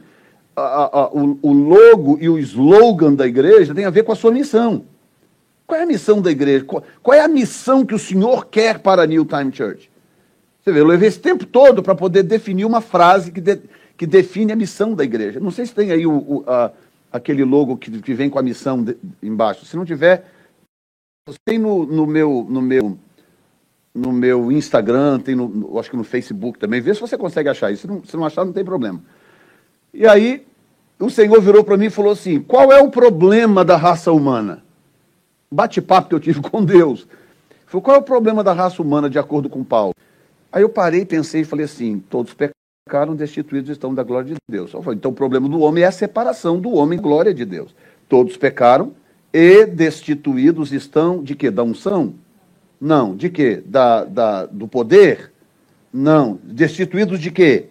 [0.56, 4.16] a, a, o, o logo e o slogan da igreja tem a ver com a
[4.16, 4.86] sua missão.
[5.66, 6.64] Qual é a missão da igreja?
[6.64, 9.90] Qual, qual é a missão que o Senhor quer para a New Time Church?
[10.62, 13.60] Você vê, eu levei esse tempo todo para poder definir uma frase que, de,
[13.94, 15.38] que define a missão da igreja.
[15.40, 16.72] Não sei se tem aí o, o, a,
[17.12, 19.66] aquele logo que, que vem com a missão de, embaixo.
[19.66, 20.24] Se não tiver,
[21.44, 22.98] tem no, no, meu, no, meu,
[23.94, 26.80] no meu Instagram, tem no, no, acho que no Facebook também.
[26.80, 27.82] Vê se você consegue achar isso.
[27.82, 29.00] Se não, se não achar, não tem problema.
[29.92, 30.44] E aí,
[30.98, 34.64] o Senhor virou para mim e falou assim: qual é o problema da raça humana?
[35.50, 37.06] Bate-papo que eu tive com Deus.
[37.66, 39.94] Falei, qual é o problema da raça humana, de acordo com Paulo?
[40.50, 44.72] Aí eu parei, pensei e falei assim: todos pecaram destituídos estão da glória de Deus.
[44.92, 47.74] Então o problema do homem é a separação do homem glória de Deus.
[48.08, 48.92] Todos pecaram
[49.32, 51.50] e destituídos estão de quê?
[51.50, 52.14] Da unção?
[52.80, 53.16] Não.
[53.16, 53.62] De quê?
[53.64, 55.32] Da, da, do poder?
[55.92, 56.38] Não.
[56.42, 57.66] Destituídos de quê?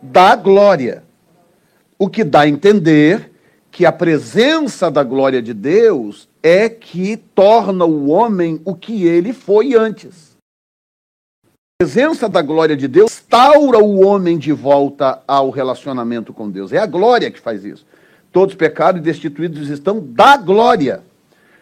[0.00, 1.02] Da glória.
[1.98, 3.30] O que dá a entender
[3.70, 9.32] que a presença da glória de Deus é que torna o homem o que ele
[9.32, 10.28] foi antes
[11.80, 16.72] presença da glória de Deus restaura o homem de volta ao relacionamento com Deus.
[16.72, 17.86] É a glória que faz isso.
[18.32, 21.04] Todos pecados e destituídos estão da glória.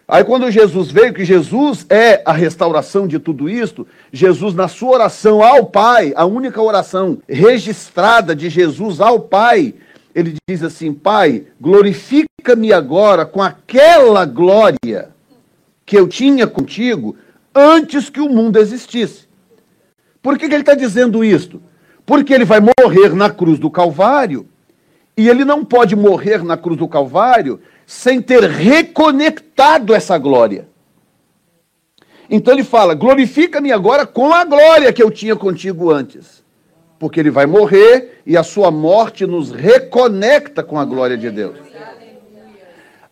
[0.09, 4.91] Aí quando Jesus veio, que Jesus é a restauração de tudo isto, Jesus na sua
[4.91, 9.75] oração ao Pai, a única oração registrada de Jesus ao Pai,
[10.15, 15.11] ele diz assim: Pai, glorifica-me agora com aquela glória
[15.85, 17.17] que eu tinha contigo
[17.53, 19.27] antes que o mundo existisse.
[20.23, 21.61] Por que, que ele está dizendo isto?
[22.05, 24.47] Porque ele vai morrer na cruz do Calvário
[25.17, 30.69] e ele não pode morrer na cruz do Calvário sem ter reconectado essa glória.
[32.29, 36.45] Então ele fala: glorifica-me agora com a glória que eu tinha contigo antes.
[36.99, 41.57] Porque ele vai morrer e a sua morte nos reconecta com a glória de Deus.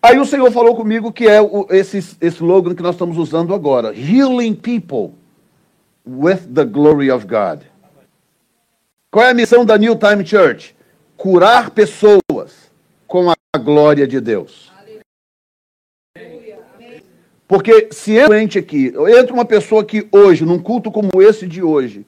[0.03, 1.39] Aí o Senhor falou comigo que é
[1.71, 5.15] esse, esse slogan que nós estamos usando agora: Healing People
[6.05, 7.61] with the glory of God.
[9.11, 10.75] Qual é a missão da New Time Church?
[11.17, 12.64] Curar pessoas
[13.15, 14.73] com a glória de Deus.
[17.47, 22.05] Porque se entra aqui, entra uma pessoa aqui hoje, num culto como esse de hoje,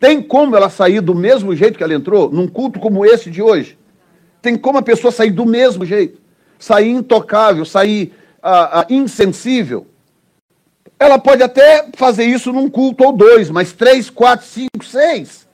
[0.00, 3.40] tem como ela sair do mesmo jeito que ela entrou, num culto como esse de
[3.40, 3.78] hoje?
[4.42, 6.20] Tem como a pessoa sair do mesmo jeito?
[6.58, 9.86] Sair intocável, sair ah, ah, insensível?
[10.98, 15.46] Ela pode até fazer isso num culto ou dois, mas três, quatro, cinco, seis.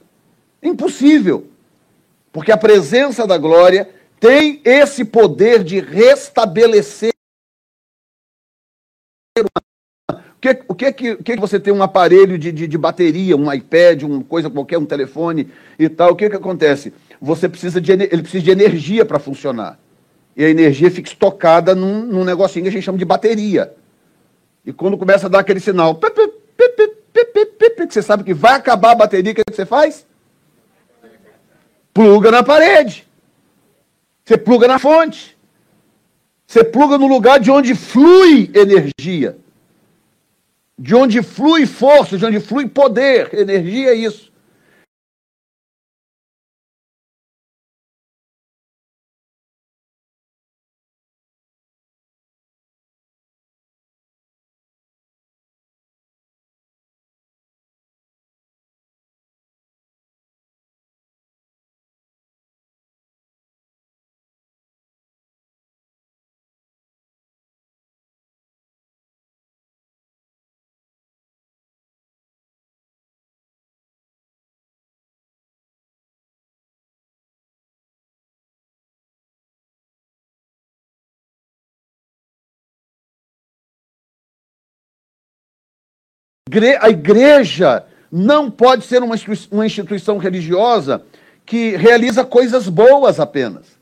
[0.63, 1.49] Impossível.
[2.33, 3.95] Porque a presença da glória
[4.27, 7.13] tem esse poder de restabelecer.
[9.39, 13.53] O que, o que, que, que você tem um aparelho de, de, de, bateria, um
[13.53, 16.11] iPad, uma coisa qualquer, um telefone e tal?
[16.11, 16.93] O que, que acontece?
[17.21, 19.79] Você precisa de, ele precisa de energia para funcionar.
[20.37, 23.75] E a energia fica estocada num, num negocinho que a gente chama de bateria.
[24.65, 29.33] E quando começa a dar aquele sinal, que você sabe que vai acabar a bateria,
[29.33, 30.05] o que você faz?
[31.95, 33.06] Pluga na parede.
[34.27, 35.37] Você pluga na fonte.
[36.47, 39.39] Você pluga no lugar de onde flui energia.
[40.77, 43.33] De onde flui força, de onde flui poder.
[43.33, 44.26] Energia é isso.
[86.81, 91.03] A igreja não pode ser uma instituição religiosa
[91.45, 93.77] que realiza coisas boas apenas.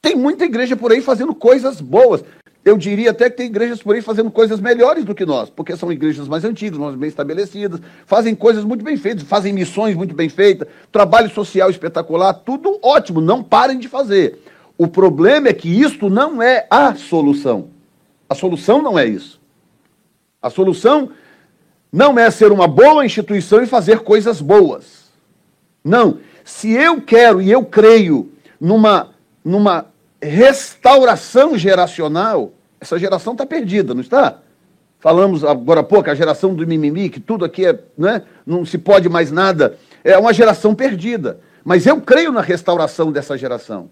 [0.00, 2.24] Tem muita igreja por aí fazendo coisas boas.
[2.64, 5.76] Eu diria até que tem igrejas por aí fazendo coisas melhores do que nós, porque
[5.76, 10.14] são igrejas mais antigas, mais bem estabelecidas, fazem coisas muito bem feitas, fazem missões muito
[10.14, 14.38] bem feitas, trabalho social espetacular, tudo ótimo, não parem de fazer.
[14.78, 17.68] O problema é que isto não é a solução.
[18.28, 19.38] A solução não é isso.
[20.40, 21.10] A solução
[21.94, 25.04] não é ser uma boa instituição e fazer coisas boas.
[25.84, 26.18] Não.
[26.44, 29.10] Se eu quero e eu creio numa,
[29.44, 29.86] numa
[30.20, 34.38] restauração geracional, essa geração está perdida, não está?
[34.98, 38.76] Falamos agora há pouco, a geração do mimimi, que tudo aqui é, né, não se
[38.76, 39.78] pode mais nada.
[40.02, 41.38] É uma geração perdida.
[41.64, 43.88] Mas eu creio na restauração dessa geração.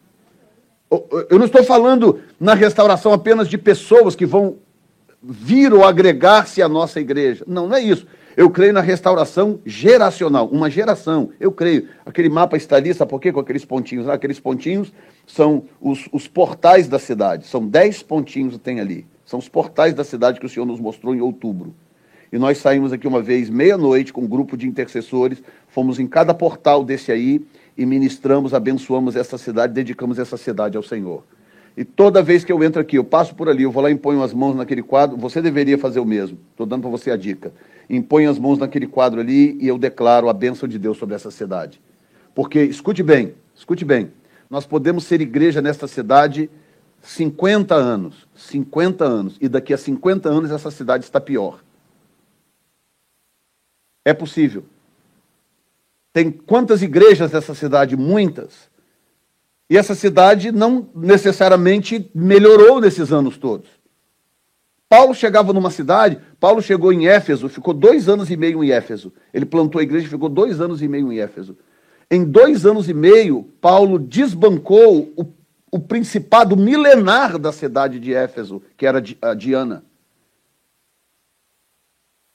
[1.31, 4.57] Eu não estou falando na restauração apenas de pessoas que vão
[5.23, 7.45] vir ou agregar-se à nossa igreja.
[7.47, 8.07] Não, não é isso.
[8.37, 11.31] Eu creio na restauração geracional, uma geração.
[11.39, 11.89] Eu creio.
[12.05, 13.31] Aquele mapa está ali, sabe por quê?
[13.31, 14.15] Com aqueles pontinhos lá.
[14.15, 14.93] Aqueles pontinhos
[15.27, 17.47] são os, os portais da cidade.
[17.47, 19.07] São dez pontinhos que tem ali.
[19.27, 21.75] São os portais da cidade que o Senhor nos mostrou em outubro.
[22.33, 26.33] E nós saímos aqui uma vez, meia-noite, com um grupo de intercessores, fomos em cada
[26.33, 27.45] portal desse aí
[27.77, 31.25] e ministramos, abençoamos essa cidade, dedicamos essa cidade ao Senhor.
[31.77, 33.95] E toda vez que eu entro aqui, eu passo por ali, eu vou lá e
[33.95, 36.39] imponho as mãos naquele quadro, você deveria fazer o mesmo.
[36.51, 37.53] Estou dando para você a dica.
[37.89, 41.31] Imponho as mãos naquele quadro ali e eu declaro a bênção de Deus sobre essa
[41.31, 41.81] cidade.
[42.35, 44.11] Porque, escute bem, escute bem,
[44.51, 46.51] nós podemos ser igreja nesta cidade
[47.03, 51.61] 50 anos, 50 anos, e daqui a 50 anos essa cidade está pior.
[54.05, 54.65] É possível.
[56.13, 57.97] Tem quantas igrejas nessa cidade?
[57.97, 58.71] Muitas.
[59.73, 63.71] E essa cidade não necessariamente melhorou nesses anos todos.
[64.87, 69.15] Paulo chegava numa cidade, Paulo chegou em Éfeso, ficou dois anos e meio em Éfeso.
[69.33, 71.57] Ele plantou a igreja e ficou dois anos e meio em Éfeso.
[72.11, 75.33] Em dois anos e meio, Paulo desbancou o,
[75.71, 79.83] o principado milenar da cidade de Éfeso, que era a Diana.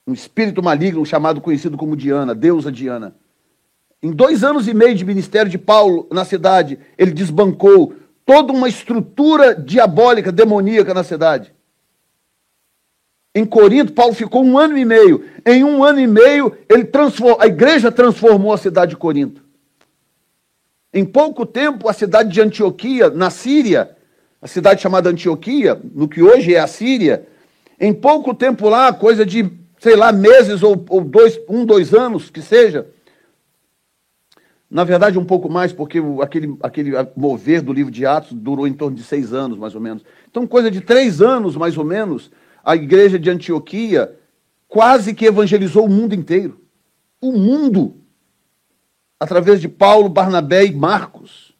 [0.04, 3.14] Um espírito maligno chamado, conhecido como Diana, deusa Diana.
[4.02, 8.68] Em dois anos e meio de ministério de Paulo na cidade, ele desbancou toda uma
[8.68, 11.52] estrutura diabólica, demoníaca na cidade.
[13.34, 15.24] Em Corinto, Paulo ficou um ano e meio.
[15.44, 19.42] Em um ano e meio, ele transformou, a igreja transformou a cidade de Corinto.
[20.92, 23.96] Em pouco tempo, a cidade de Antioquia, na Síria,
[24.40, 27.26] a cidade chamada Antioquia, no que hoje é a Síria,
[27.80, 32.30] em pouco tempo lá, coisa de, sei lá, meses ou, ou dois, um, dois anos,
[32.30, 32.86] que seja,
[34.70, 38.74] na verdade, um pouco mais, porque aquele, aquele mover do livro de Atos durou em
[38.74, 40.04] torno de seis anos, mais ou menos.
[40.30, 42.30] Então, coisa de três anos, mais ou menos,
[42.62, 44.14] a igreja de Antioquia
[44.68, 46.60] quase que evangelizou o mundo inteiro.
[47.18, 47.96] O mundo.
[49.18, 51.56] Através de Paulo, Barnabé e Marcos.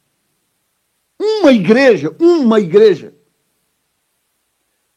[1.18, 3.14] Uma igreja, uma igreja.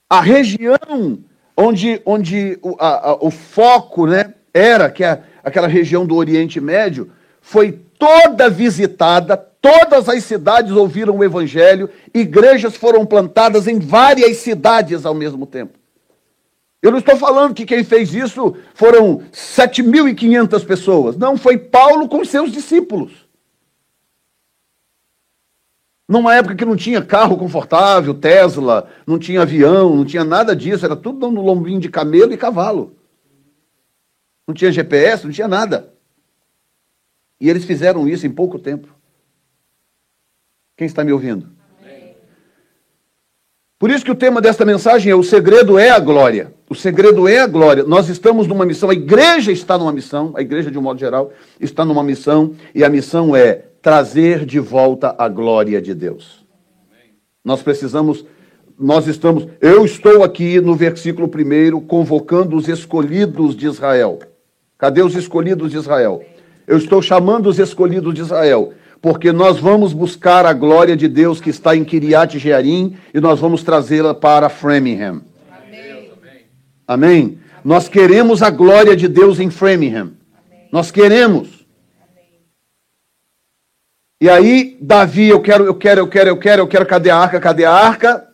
[0.10, 1.24] A região
[1.56, 6.60] onde, onde o, a, a, o foco né, era, que é aquela região do Oriente
[6.60, 7.10] Médio,
[7.42, 15.06] foi toda visitada, todas as cidades ouviram o evangelho, igrejas foram plantadas em várias cidades
[15.06, 15.78] ao mesmo tempo.
[16.82, 21.18] Eu não estou falando que quem fez isso foram 7.500 pessoas.
[21.18, 23.12] Não, foi Paulo com seus discípulos.
[26.10, 30.84] Numa época que não tinha carro confortável, Tesla, não tinha avião, não tinha nada disso,
[30.84, 32.98] era tudo no lombinho de camelo e cavalo.
[34.48, 35.91] Não tinha GPS, não tinha nada.
[37.42, 38.88] E eles fizeram isso em pouco tempo.
[40.78, 41.50] Quem está me ouvindo?
[43.80, 46.54] Por isso que o tema desta mensagem é o segredo é a glória.
[46.70, 47.84] O segredo é a glória.
[47.84, 51.34] Nós estamos numa missão, a igreja está numa missão, a igreja de um modo geral
[51.60, 56.46] está numa missão, e a missão é trazer de volta a glória de Deus.
[57.44, 58.24] Nós precisamos,
[58.78, 64.20] nós estamos, eu estou aqui no versículo primeiro convocando os escolhidos de Israel.
[64.78, 66.24] Cadê os escolhidos de Israel?
[66.72, 71.42] Eu estou chamando os escolhidos de Israel, porque nós vamos buscar a glória de Deus
[71.42, 75.22] que está em Kiriat Jearim e nós vamos trazê-la para Framingham.
[75.52, 76.12] Amém.
[76.88, 77.40] Amém.
[77.62, 80.14] Nós queremos a glória de Deus em Framingham.
[80.72, 81.68] Nós queremos.
[84.22, 87.18] E aí, Davi, eu quero, eu quero, eu quero, eu quero, eu quero, cadê a
[87.18, 87.42] arca?
[87.42, 88.30] Cadê a arca?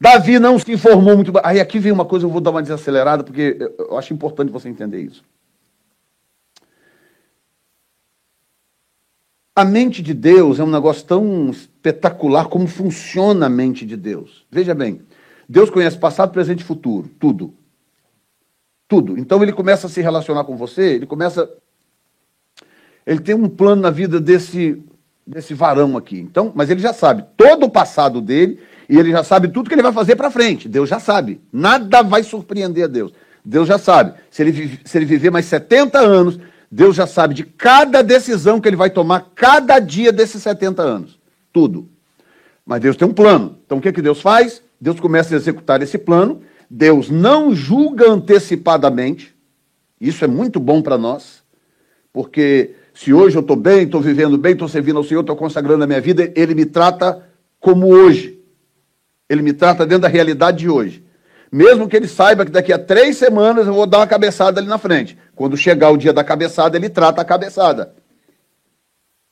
[0.00, 1.32] Davi não se informou muito.
[1.44, 4.70] Aí aqui vem uma coisa, eu vou dar uma desacelerada, porque eu acho importante você
[4.70, 5.22] entender isso.
[9.54, 14.46] A mente de Deus é um negócio tão espetacular como funciona a mente de Deus.
[14.50, 15.02] Veja bem,
[15.48, 17.52] Deus conhece passado, presente e futuro, tudo.
[18.86, 19.18] Tudo.
[19.18, 21.50] Então ele começa a se relacionar com você, ele começa.
[23.04, 24.80] Ele tem um plano na vida desse,
[25.26, 26.20] desse varão aqui.
[26.20, 29.74] Então, mas ele já sabe todo o passado dele e ele já sabe tudo que
[29.74, 30.68] ele vai fazer para frente.
[30.68, 31.40] Deus já sabe.
[31.52, 33.12] Nada vai surpreender a Deus.
[33.44, 34.14] Deus já sabe.
[34.30, 36.38] Se ele, se ele viver mais 70 anos,
[36.70, 41.18] Deus já sabe de cada decisão que ele vai tomar cada dia desses 70 anos.
[41.52, 41.88] Tudo.
[42.64, 43.58] Mas Deus tem um plano.
[43.66, 44.62] Então o que, que Deus faz?
[44.80, 46.42] Deus começa a executar esse plano.
[46.70, 49.34] Deus não julga antecipadamente.
[50.00, 51.42] Isso é muito bom para nós.
[52.12, 55.82] Porque se hoje eu estou bem, estou vivendo bem, estou servindo ao Senhor, estou consagrando
[55.82, 57.24] a minha vida, Ele me trata
[57.58, 58.38] como hoje.
[59.28, 61.04] Ele me trata dentro da realidade de hoje.
[61.52, 64.68] Mesmo que ele saiba que daqui a três semanas eu vou dar uma cabeçada ali
[64.68, 65.18] na frente.
[65.40, 67.94] Quando chegar o dia da cabeçada, ele trata a cabeçada.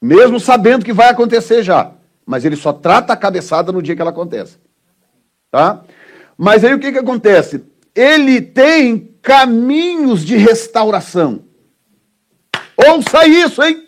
[0.00, 1.92] Mesmo sabendo que vai acontecer já.
[2.24, 4.56] Mas ele só trata a cabeçada no dia que ela acontece.
[5.50, 5.84] Tá?
[6.34, 7.62] Mas aí o que, que acontece?
[7.94, 11.40] Ele tem caminhos de restauração.
[12.74, 13.86] Ouça isso, hein?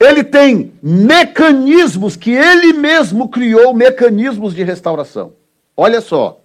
[0.00, 5.34] Ele tem mecanismos que ele mesmo criou, mecanismos de restauração.
[5.76, 6.40] Olha só.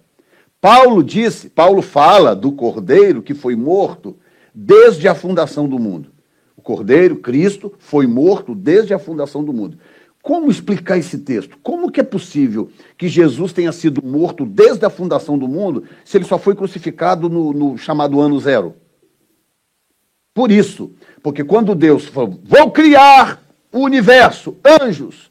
[0.60, 4.18] Paulo disse, Paulo fala do cordeiro que foi morto
[4.54, 6.12] desde a fundação do mundo.
[6.56, 9.78] O cordeiro, Cristo, foi morto desde a fundação do mundo.
[10.22, 11.58] Como explicar esse texto?
[11.62, 16.16] Como que é possível que Jesus tenha sido morto desde a fundação do mundo se
[16.16, 18.74] ele só foi crucificado no, no chamado ano zero?
[20.32, 20.92] Por isso,
[21.22, 25.30] porque quando Deus falou, vou criar o universo, anjos,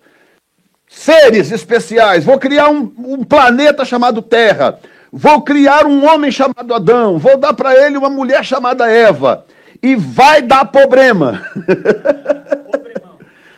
[0.88, 4.80] seres especiais, vou criar um, um planeta chamado Terra,
[5.16, 9.46] vou criar um homem chamado Adão, vou dar para ele uma mulher chamada Eva,
[9.82, 11.44] e vai dar problema.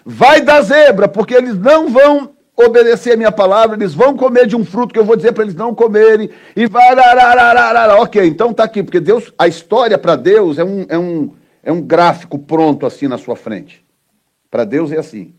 [0.04, 4.56] vai dar zebra, porque eles não vão obedecer a minha palavra, eles vão comer de
[4.56, 6.94] um fruto que eu vou dizer para eles não comerem, e vai.
[8.00, 11.32] Ok, então tá aqui, porque Deus, a história para Deus é um, é, um,
[11.64, 13.84] é um gráfico pronto assim na sua frente.
[14.52, 15.34] Para Deus é assim.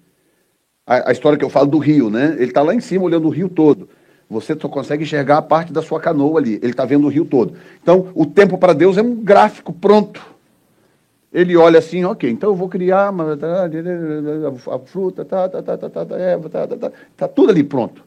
[0.87, 2.37] A, a, história que eu falo do rio, né?
[2.39, 3.89] Ele está lá em cima olhando o rio todo.
[4.29, 6.55] Você só consegue enxergar a parte da sua canoa ali.
[6.55, 7.55] Ele está vendo o rio todo.
[7.81, 10.35] Então, o tempo para Deus é um gráfico pronto.
[11.33, 16.07] Ele olha assim, ok, então eu vou criar a fruta, tá, tá, tá, tá, tá,
[16.07, 18.03] tá, erva, tá, tá, tá, tá tudo ali pronto.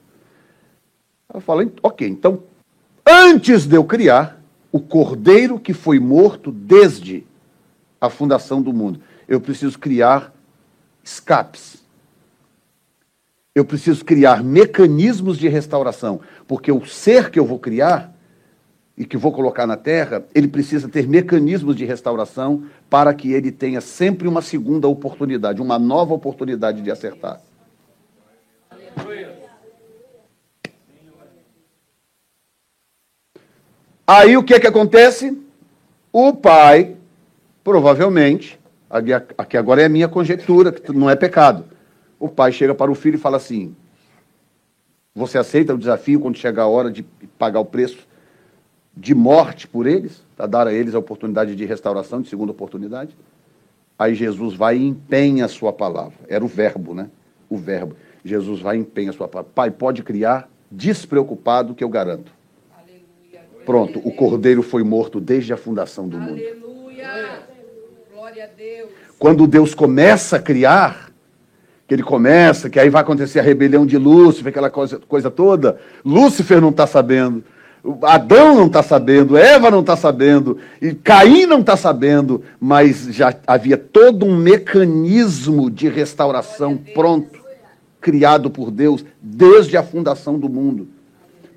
[1.32, 2.42] Eu falo, ok, então,
[3.06, 4.42] antes de eu criar
[4.72, 7.24] o cordeiro que foi morto desde
[8.02, 10.34] a fundação do mundo, eu preciso criar
[11.04, 11.84] escapes.
[13.60, 18.16] Eu preciso criar mecanismos de restauração, porque o ser que eu vou criar
[18.97, 23.51] e que vou colocar na terra, ele precisa ter mecanismos de restauração para que ele
[23.51, 27.41] tenha sempre uma segunda oportunidade, uma nova oportunidade de acertar.
[34.07, 35.38] Aí o que é que acontece?
[36.14, 36.95] O pai,
[37.62, 38.57] provavelmente,
[39.38, 41.66] Aqui agora é a minha conjectura, que não é pecado.
[42.20, 43.76] O pai chega para o filho e fala assim:
[45.16, 47.04] Você aceita o desafio quando chegar a hora de
[47.38, 48.08] pagar o preço
[48.96, 53.16] de morte por eles, para dar a eles a oportunidade de restauração, de segunda oportunidade?
[53.98, 56.18] Aí Jesus vai e empenha a sua palavra.
[56.28, 57.10] Era o verbo, né?
[57.50, 57.96] O verbo.
[58.24, 59.52] Jesus vai e empenha a sua palavra.
[59.56, 62.32] Pai, pode criar, despreocupado, que eu garanto.
[62.78, 63.42] Aleluia.
[63.66, 66.40] Pronto, o cordeiro foi morto desde a fundação do mundo.
[66.40, 66.70] Aleluia.
[69.18, 71.09] Quando Deus começa a criar,
[71.90, 75.80] que ele começa, que aí vai acontecer a rebelião de Lúcifer, aquela coisa, coisa toda,
[76.06, 77.44] Lúcifer não está sabendo,
[78.04, 83.34] Adão não está sabendo, Eva não está sabendo, e Caim não está sabendo, mas já
[83.48, 87.40] havia todo um mecanismo de restauração pronto,
[88.00, 90.99] criado por Deus desde a fundação do mundo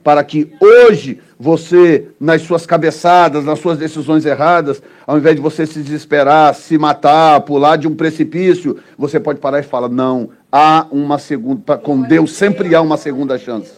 [0.02, 5.66] para que hoje você, nas suas cabeçadas, nas suas decisões erradas, ao invés de você
[5.66, 10.86] se desesperar, se matar, pular de um precipício, você pode parar e falar: não, há
[10.90, 13.72] uma segunda, com Deus sempre há uma segunda chance.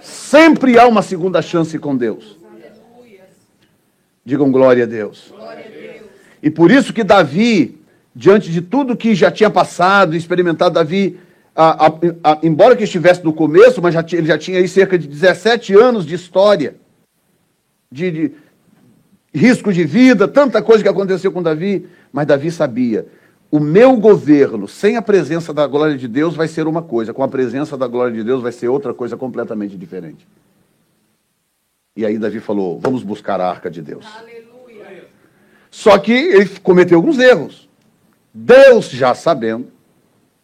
[0.00, 2.38] Sempre há uma segunda chance com Deus.
[4.24, 5.32] Digam glória a Deus.
[6.42, 7.78] E por isso que Davi,
[8.14, 11.18] diante de tudo que já tinha passado, experimentado, Davi
[11.62, 14.98] a, a, a, embora que estivesse no começo, mas já, ele já tinha aí cerca
[14.98, 16.76] de 17 anos de história,
[17.92, 18.32] de, de
[19.34, 23.06] risco de vida, tanta coisa que aconteceu com Davi, mas Davi sabia,
[23.50, 27.22] o meu governo sem a presença da glória de Deus vai ser uma coisa, com
[27.22, 30.26] a presença da glória de Deus vai ser outra coisa completamente diferente.
[31.94, 34.06] E aí Davi falou: vamos buscar a arca de Deus.
[34.16, 35.04] Aleluia.
[35.70, 37.68] Só que ele cometeu alguns erros.
[38.32, 39.68] Deus, já sabendo,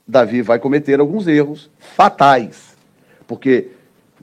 [0.06, 2.76] Davi vai cometer alguns erros fatais.
[3.26, 3.68] Porque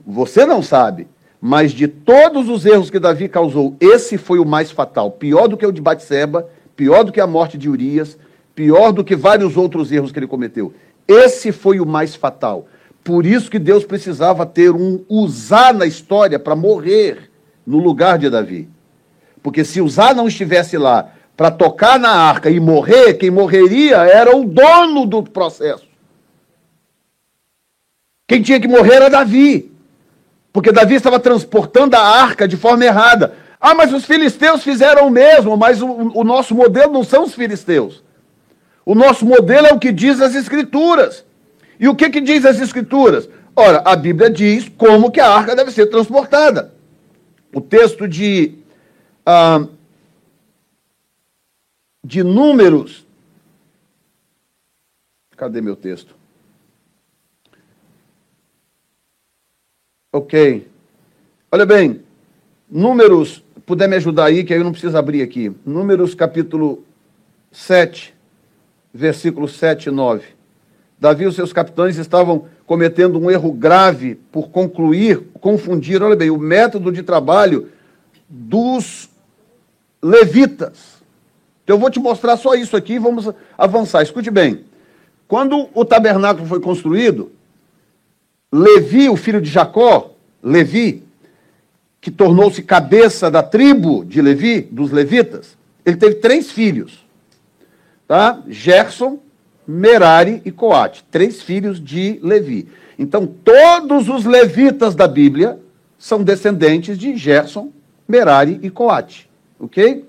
[0.06, 1.06] você não sabe,
[1.46, 5.10] Mas de todos os erros que Davi causou, esse foi o mais fatal.
[5.10, 8.16] Pior do que o de Batseba, pior do que a morte de Urias,
[8.54, 10.72] pior do que vários outros erros que ele cometeu.
[11.06, 12.66] Esse foi o mais fatal.
[13.04, 17.30] Por isso que Deus precisava ter um usar na história para morrer
[17.66, 18.66] no lugar de Davi.
[19.42, 24.36] Porque se Uzá não estivesse lá para tocar na arca e morrer, quem morreria era
[24.36, 25.86] o dono do processo.
[28.26, 29.72] Quem tinha que morrer era Davi.
[30.52, 33.34] Porque Davi estava transportando a arca de forma errada.
[33.60, 37.34] Ah, mas os filisteus fizeram o mesmo, mas o, o nosso modelo não são os
[37.34, 38.02] filisteus.
[38.86, 41.24] O nosso modelo é o que diz as Escrituras.
[41.80, 43.28] E o que, que diz as Escrituras?
[43.56, 46.72] Ora, a Bíblia diz como que a arca deve ser transportada.
[47.54, 48.54] O texto de,
[49.24, 49.64] ah,
[52.04, 53.06] de Números.
[55.36, 56.14] Cadê meu texto?
[60.12, 60.68] Ok.
[61.50, 62.02] Olha bem,
[62.70, 65.52] Números, puder me ajudar aí, que aí eu não preciso abrir aqui.
[65.64, 66.84] Números capítulo
[67.50, 68.14] 7,
[68.92, 70.26] versículos 7 e 9.
[70.98, 76.30] Davi e os seus capitães estavam cometendo um erro grave por concluir, confundir, olha bem,
[76.30, 77.70] o método de trabalho
[78.28, 79.08] dos
[80.02, 80.93] levitas.
[81.64, 84.02] Então eu vou te mostrar só isso aqui e vamos avançar.
[84.02, 84.64] Escute bem.
[85.26, 87.32] Quando o tabernáculo foi construído,
[88.52, 90.12] Levi, o filho de Jacó,
[90.42, 91.02] Levi,
[92.00, 97.04] que tornou-se cabeça da tribo de Levi, dos levitas, ele teve três filhos.
[98.06, 98.42] Tá?
[98.46, 99.18] Gerson,
[99.66, 102.68] Merari e Coate, três filhos de Levi.
[102.98, 105.58] Então, todos os levitas da Bíblia
[105.98, 107.72] são descendentes de Gerson,
[108.06, 109.28] Merari e Coate.
[109.58, 110.04] Ok?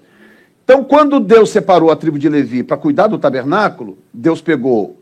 [0.66, 4.98] Então, quando Deus separou a tribo de Levi para cuidar do tabernáculo, Deus pegou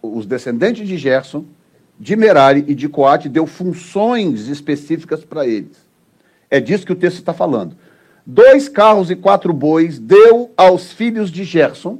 [0.00, 1.44] os descendentes de Gerson,
[2.00, 5.86] de Merari e de Coate, deu funções específicas para eles.
[6.50, 7.76] É disso que o texto está falando.
[8.24, 11.98] Dois carros e quatro bois deu aos filhos de Gerson,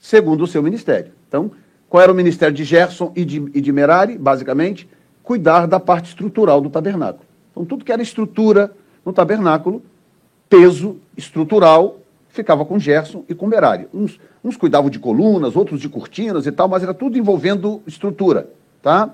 [0.00, 1.12] segundo o seu ministério.
[1.28, 1.52] Então,
[1.88, 4.88] qual era o ministério de Gerson e de, e de Merari, basicamente?
[5.22, 7.24] Cuidar da parte estrutural do tabernáculo.
[7.52, 8.72] Então, tudo que era estrutura
[9.04, 9.82] no tabernáculo,
[10.48, 11.97] peso estrutural,
[12.42, 13.88] ficava com Gerson e com Merari.
[13.92, 18.48] Uns, uns cuidavam de colunas, outros de cortinas e tal, mas era tudo envolvendo estrutura,
[18.82, 19.10] tá?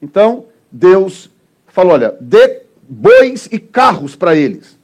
[0.00, 1.30] Então, Deus
[1.66, 4.78] falou, olha, dê bois e carros para eles.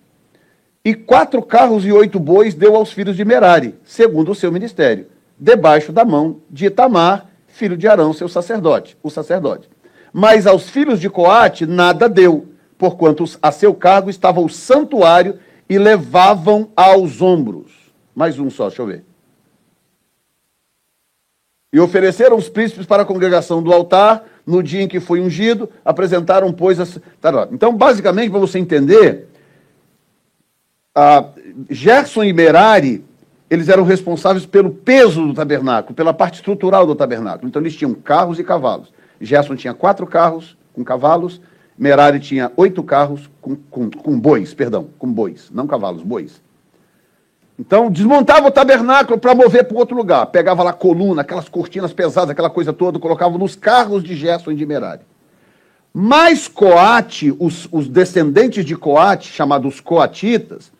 [0.84, 5.06] E quatro carros e oito bois deu aos filhos de Merari, segundo o seu ministério
[5.38, 9.68] debaixo da mão de Itamar, filho de Arão, seu sacerdote, o sacerdote.
[10.12, 15.38] Mas aos filhos de Coate nada deu, porquanto a seu cargo estava o santuário
[15.68, 17.70] e levavam aos ombros.
[18.14, 19.04] Mais um só, deixa eu ver.
[21.72, 25.68] E ofereceram os príncipes para a congregação do altar no dia em que foi ungido,
[25.84, 26.98] apresentaram, pois, as...
[27.20, 29.28] Tá, então, basicamente, para você entender,
[31.68, 33.04] Gerson e Merari
[33.50, 37.48] eles eram responsáveis pelo peso do tabernáculo, pela parte estrutural do tabernáculo.
[37.48, 38.92] Então eles tinham carros e cavalos.
[39.20, 41.40] Gerson tinha quatro carros com cavalos,
[41.78, 46.40] Merari tinha oito carros com, com, com bois, perdão, com bois, não cavalos, bois.
[47.58, 50.26] Então desmontava o tabernáculo para mover para outro lugar.
[50.26, 54.56] Pegava lá coluna, aquelas cortinas pesadas, aquela coisa toda, colocava nos carros de Gerson e
[54.56, 55.02] de Merari.
[55.92, 60.70] Mas Coate, os, os descendentes de Coate, chamados coatitas,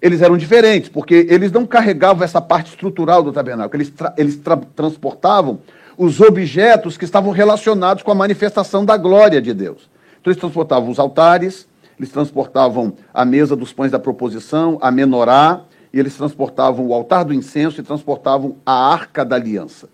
[0.00, 4.36] eles eram diferentes, porque eles não carregavam essa parte estrutural do tabernáculo, eles, tra eles
[4.36, 5.60] tra transportavam
[5.96, 9.88] os objetos que estavam relacionados com a manifestação da glória de Deus.
[10.26, 15.62] Então, eles transportavam os altares, eles transportavam a mesa dos pães da proposição, a menorá,
[15.92, 19.88] e eles transportavam o altar do incenso e transportavam a arca da aliança.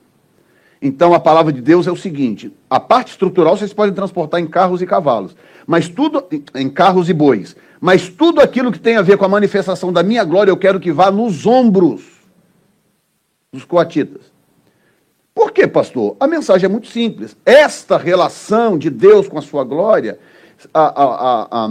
[0.80, 4.46] Então, a palavra de Deus é o seguinte: a parte estrutural vocês podem transportar em
[4.46, 9.02] carros e cavalos, mas tudo em carros e bois, mas tudo aquilo que tem a
[9.02, 12.04] ver com a manifestação da minha glória, eu quero que vá nos ombros
[13.52, 14.31] dos coatitas.
[15.34, 16.16] Por quê, pastor?
[16.20, 17.36] A mensagem é muito simples.
[17.44, 20.18] Esta relação de Deus com a sua glória
[20.72, 21.70] a, a, a,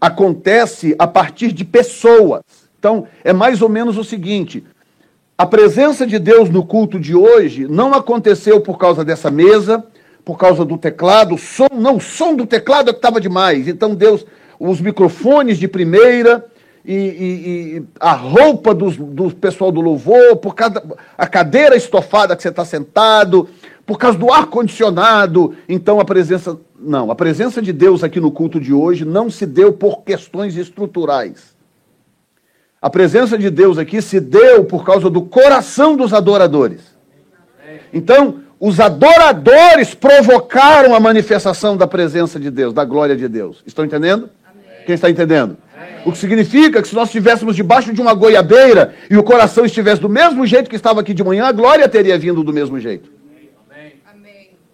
[0.00, 2.42] acontece a partir de pessoas.
[2.78, 4.64] Então, é mais ou menos o seguinte:
[5.38, 9.84] a presença de Deus no culto de hoje não aconteceu por causa dessa mesa,
[10.24, 13.66] por causa do teclado, o som, não, o som do teclado é que estava demais.
[13.66, 14.24] Então Deus
[14.58, 16.46] os microfones de primeira
[16.84, 20.82] e, e, e a roupa dos, do pessoal do louvor, por causa
[21.16, 23.48] a cadeira estofada que você está sentado,
[23.86, 25.54] por causa do ar condicionado.
[25.68, 29.46] Então a presença não, a presença de Deus aqui no culto de hoje não se
[29.46, 31.54] deu por questões estruturais.
[32.80, 36.80] A presença de Deus aqui se deu por causa do coração dos adoradores.
[37.92, 43.62] Então, os adoradores provocaram a manifestação da presença de Deus, da glória de Deus.
[43.64, 44.28] Estão entendendo?
[44.84, 45.56] Quem está entendendo?
[46.04, 50.00] O que significa que se nós estivéssemos debaixo de uma goiabeira e o coração estivesse
[50.00, 53.10] do mesmo jeito que estava aqui de manhã, a glória teria vindo do mesmo jeito.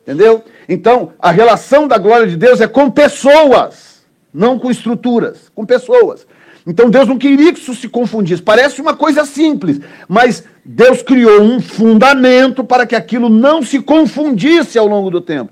[0.02, 0.42] Entendeu?
[0.66, 4.02] Então, a relação da glória de Deus é com pessoas,
[4.32, 6.26] não com estruturas, com pessoas.
[6.68, 8.42] Então Deus não queria que isso se confundisse.
[8.42, 14.78] Parece uma coisa simples, mas Deus criou um fundamento para que aquilo não se confundisse
[14.78, 15.50] ao longo do tempo.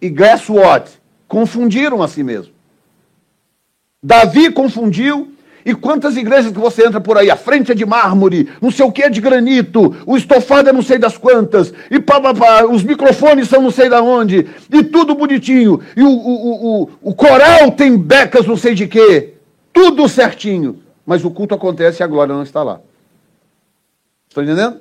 [0.00, 0.90] E guess what?
[1.26, 2.52] Confundiram a si mesmo.
[4.02, 5.32] Davi confundiu.
[5.66, 7.30] E quantas igrejas que você entra por aí?
[7.30, 10.72] A frente é de mármore, não sei o que é de granito, o estofado é
[10.72, 14.46] não sei das quantas, e pá, pá, pá, os microfones são não sei da onde,
[14.72, 19.34] e tudo bonitinho, e o, o, o, o coral tem becas não sei de quê,
[19.70, 20.80] tudo certinho.
[21.08, 22.80] Mas o culto acontece e a glória não está lá.
[24.28, 24.76] Estão entendendo?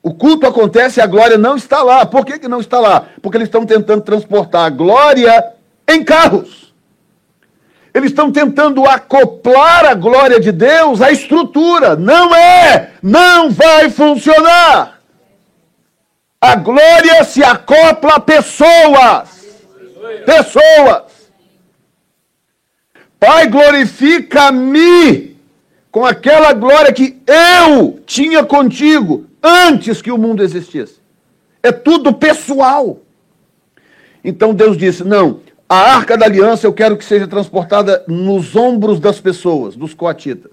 [0.00, 2.06] O culto acontece e a glória não está lá.
[2.06, 3.08] Por que, que não está lá?
[3.20, 5.52] Porque eles estão tentando transportar a glória
[5.88, 6.59] em carros.
[7.92, 11.96] Eles estão tentando acoplar a glória de Deus à estrutura.
[11.96, 12.92] Não é!
[13.02, 15.00] Não vai funcionar!
[16.40, 19.46] A glória se acopla a pessoas.
[20.24, 21.30] Pessoas.
[23.18, 25.36] Pai, glorifica-me
[25.90, 31.00] com aquela glória que eu tinha contigo antes que o mundo existisse.
[31.62, 32.98] É tudo pessoal.
[34.24, 35.40] Então Deus disse: Não,
[35.70, 40.50] a arca da aliança eu quero que seja transportada nos ombros das pessoas, dos coatitas.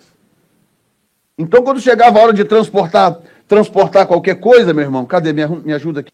[1.35, 5.33] Então, quando chegava a hora de transportar, transportar qualquer coisa, meu irmão, cadê?
[5.33, 6.11] Me, ajuda aqui.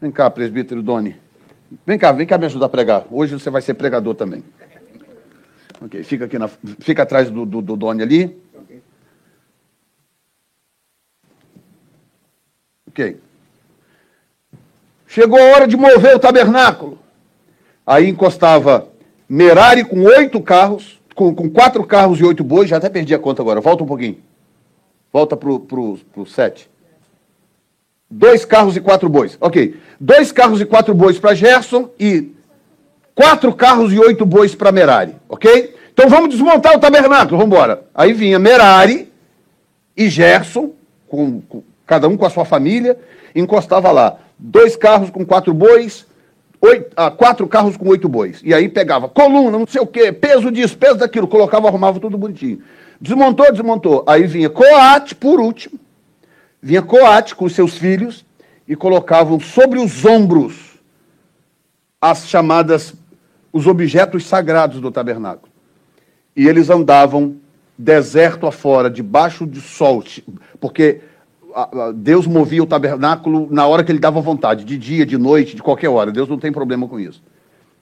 [0.00, 1.20] Vem cá, presbítero Doni.
[1.84, 3.04] Vem cá, vem cá me ajudar a pregar.
[3.10, 4.42] Hoje você vai ser pregador também.
[5.82, 6.48] Ok, fica aqui na,
[6.80, 8.42] fica atrás do, do, do Doni ali.
[12.88, 13.20] Ok.
[15.12, 16.98] Chegou a hora de mover o tabernáculo.
[17.86, 18.88] Aí encostava
[19.28, 23.18] Merari com oito carros, com, com quatro carros e oito bois, já até perdi a
[23.18, 23.60] conta agora.
[23.60, 24.16] Volta um pouquinho.
[25.12, 26.70] Volta para o sete.
[28.10, 29.36] Dois carros e quatro bois.
[29.38, 29.78] Ok.
[30.00, 32.32] Dois carros e quatro bois para Gerson e
[33.14, 35.14] quatro carros e oito bois para Merari.
[35.28, 35.76] Ok?
[35.92, 37.84] Então vamos desmontar o tabernáculo, vamos embora.
[37.94, 39.12] Aí vinha Merari
[39.94, 40.70] e Gerson,
[41.06, 42.98] com, com, cada um com a sua família,
[43.34, 46.04] encostava lá dois carros com quatro bois,
[46.60, 48.40] oito, ah, quatro carros com oito bois.
[48.44, 52.18] E aí pegava coluna, não sei o quê, peso disso, peso daquilo, colocava, arrumava tudo
[52.18, 52.60] bonitinho.
[53.00, 54.04] Desmontou, desmontou.
[54.06, 55.78] Aí vinha Coate, por último,
[56.60, 58.24] vinha Coate com seus filhos
[58.66, 60.72] e colocavam sobre os ombros
[62.00, 62.94] as chamadas,
[63.52, 65.52] os objetos sagrados do tabernáculo.
[66.34, 67.36] E eles andavam
[67.78, 70.02] deserto afora, debaixo de sol,
[70.58, 71.00] porque
[71.94, 75.62] Deus movia o tabernáculo na hora que ele dava vontade, de dia, de noite, de
[75.62, 76.10] qualquer hora.
[76.10, 77.22] Deus não tem problema com isso.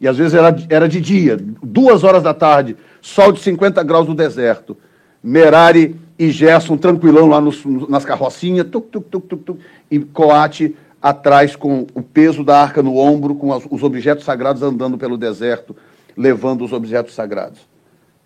[0.00, 4.08] E às vezes era, era de dia, duas horas da tarde, sol de 50 graus
[4.08, 4.76] no deserto.
[5.22, 9.58] Merari e Gerson tranquilão lá nos, nas carrocinhas, tuc, tuc, tuc, tuc, tuc,
[9.90, 14.62] e Coate atrás com o peso da arca no ombro, com as, os objetos sagrados
[14.62, 15.74] andando pelo deserto,
[16.16, 17.60] levando os objetos sagrados.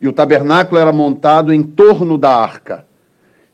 [0.00, 2.86] E o tabernáculo era montado em torno da arca.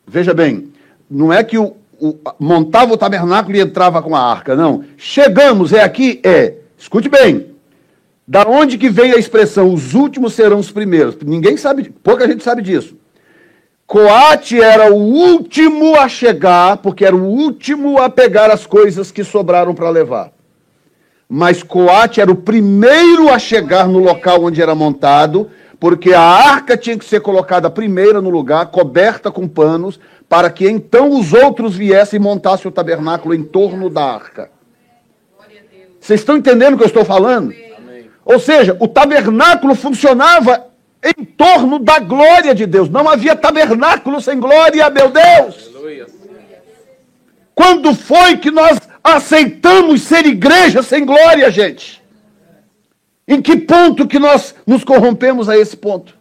[0.07, 0.73] Veja bem,
[1.09, 4.85] não é que o, o, montava o tabernáculo e entrava com a arca, não.
[4.97, 6.55] Chegamos, é aqui, é.
[6.79, 7.51] Escute bem.
[8.27, 11.17] Da onde que vem a expressão os últimos serão os primeiros?
[11.25, 12.97] Ninguém sabe, pouca gente sabe disso.
[13.87, 19.25] Coate era o último a chegar, porque era o último a pegar as coisas que
[19.25, 20.33] sobraram para levar.
[21.29, 26.77] Mas Coate era o primeiro a chegar no local onde era montado, porque a arca
[26.77, 31.75] tinha que ser colocada primeira no lugar, coberta com panos, para que então os outros
[31.75, 34.51] viessem e montassem o tabernáculo em torno da arca.
[35.99, 37.55] Vocês estão entendendo o que eu estou falando?
[38.25, 40.67] Ou seja, o tabernáculo funcionava
[41.03, 42.91] em torno da glória de Deus.
[42.91, 45.71] Não havia tabernáculo sem glória, meu Deus.
[47.55, 52.00] Quando foi que nós aceitamos ser igreja sem glória, gente?
[53.31, 56.15] Em que ponto que nós nos corrompemos a esse ponto?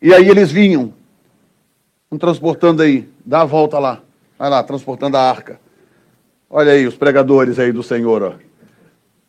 [0.00, 0.94] E aí eles vinham
[2.12, 4.02] Vamos transportando aí, dá a volta lá.
[4.38, 5.58] Vai lá, transportando a arca.
[6.50, 8.34] Olha aí os pregadores aí do Senhor, ó.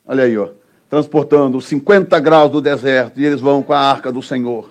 [0.06, 0.50] Olha aí, ó.
[0.90, 4.70] Transportando 50 graus do deserto e eles vão com a arca do Senhor.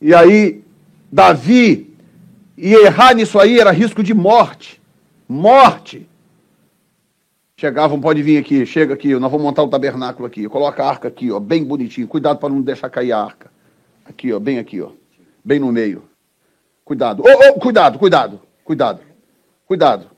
[0.00, 0.64] E aí,
[1.12, 1.94] Davi,
[2.56, 4.80] e errar nisso aí era risco de morte.
[5.28, 6.08] Morte.
[7.58, 10.48] Chegavam, pode vir aqui, chega aqui, nós vamos montar o tabernáculo aqui.
[10.48, 12.06] Coloca a arca aqui, ó, bem bonitinho.
[12.06, 13.50] Cuidado para não deixar cair a arca.
[14.04, 14.90] Aqui, ó, bem aqui, ó
[15.46, 16.02] bem no meio.
[16.84, 17.22] Cuidado.
[17.24, 19.00] Oh, oh, cuidado, cuidado, cuidado.
[19.64, 20.10] Cuidado.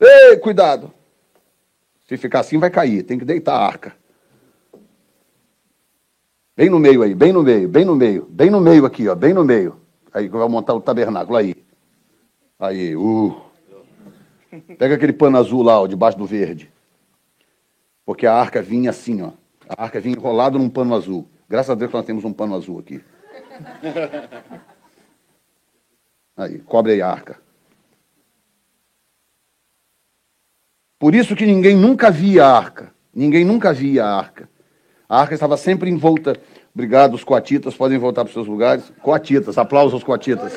[0.00, 0.92] Ei, cuidado.
[2.08, 3.04] Se ficar assim, vai cair.
[3.04, 3.96] Tem que deitar a arca.
[6.56, 9.14] Bem no meio aí, bem no meio, bem no meio, bem no meio aqui, ó,
[9.14, 9.80] bem no meio.
[10.12, 11.54] Aí vai montar o tabernáculo aí.
[12.58, 13.47] Aí, uh.
[14.78, 16.70] Pega aquele pano azul lá, ó, debaixo do verde.
[18.04, 19.32] Porque a arca vinha assim, ó.
[19.68, 21.28] A arca vinha enrolada num pano azul.
[21.48, 23.02] Graças a Deus que nós temos um pano azul aqui.
[26.36, 27.40] Aí, cobre aí a arca.
[30.98, 32.94] Por isso que ninguém nunca via a arca.
[33.14, 34.48] Ninguém nunca via a arca.
[35.08, 36.36] A arca estava sempre envolta.
[36.74, 38.92] Obrigado, os coatitas podem voltar para os seus lugares.
[39.02, 40.52] Coatitas, aplausos aos coatitas.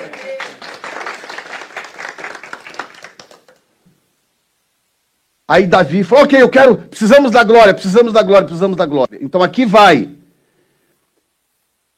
[5.52, 9.20] Aí Davi falou: Ok, eu quero, precisamos da glória, precisamos da glória, precisamos da glória.
[9.22, 10.10] Então aqui vai.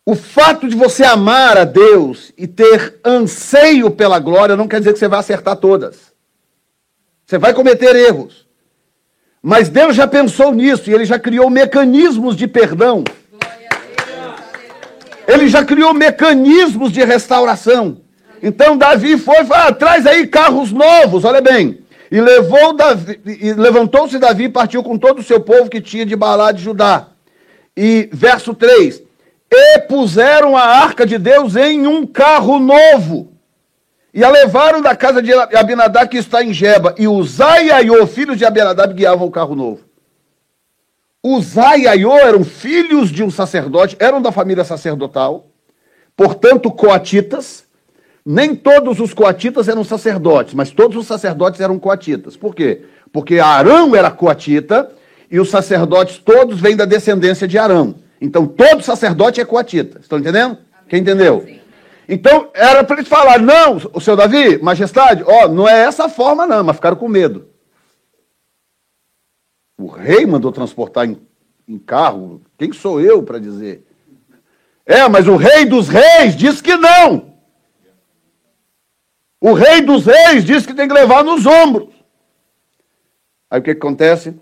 [0.04, 4.93] O fato de você amar a Deus e ter anseio pela glória não quer dizer
[4.93, 6.12] que você vai acertar todas.
[7.28, 8.47] Você vai cometer erros.
[9.39, 13.04] Mas Deus já pensou nisso e ele já criou mecanismos de perdão.
[15.28, 18.01] Ele já criou mecanismos de restauração.
[18.41, 21.82] Então Davi foi e falou: ah, traz aí carros novos, olha bem.
[22.14, 26.05] E levou Davi, e levantou-se Davi e partiu com todo o seu povo que tinha
[26.05, 27.07] de Balá de Judá.
[27.76, 29.01] E verso 3:
[29.49, 33.34] E puseram a arca de Deus em um carro novo.
[34.14, 36.93] E a levaram da casa de Abinadab, que está em Geba.
[36.99, 39.84] E Uzai e filhos de Abinadab, guiavam o carro novo.
[41.24, 45.47] Uzai e eram filhos de um sacerdote, eram da família sacerdotal,
[46.16, 47.62] portanto, coatitas.
[48.26, 52.38] Nem todos os coatitas eram sacerdotes, mas todos os sacerdotes eram coatitas.
[52.38, 52.86] Por quê?
[53.11, 54.91] Porque Arão era coatita
[55.30, 57.95] e os sacerdotes todos vêm da descendência de Arão.
[58.21, 59.99] Então, todo sacerdote é coatita.
[59.99, 60.57] Estão entendendo?
[60.88, 61.43] Quem entendeu?
[61.45, 61.59] Sim.
[62.07, 66.45] Então, era para eles falar, não, o seu Davi, majestade, ó, não é essa forma
[66.45, 67.47] não, mas ficaram com medo.
[69.78, 71.19] O rei mandou transportar em,
[71.67, 73.86] em carro, quem sou eu para dizer?
[74.86, 77.32] É, mas o rei dos reis diz que não.
[79.43, 81.89] O rei dos reis diz que tem que levar nos ombros.
[83.49, 84.39] Aí o que, que acontece?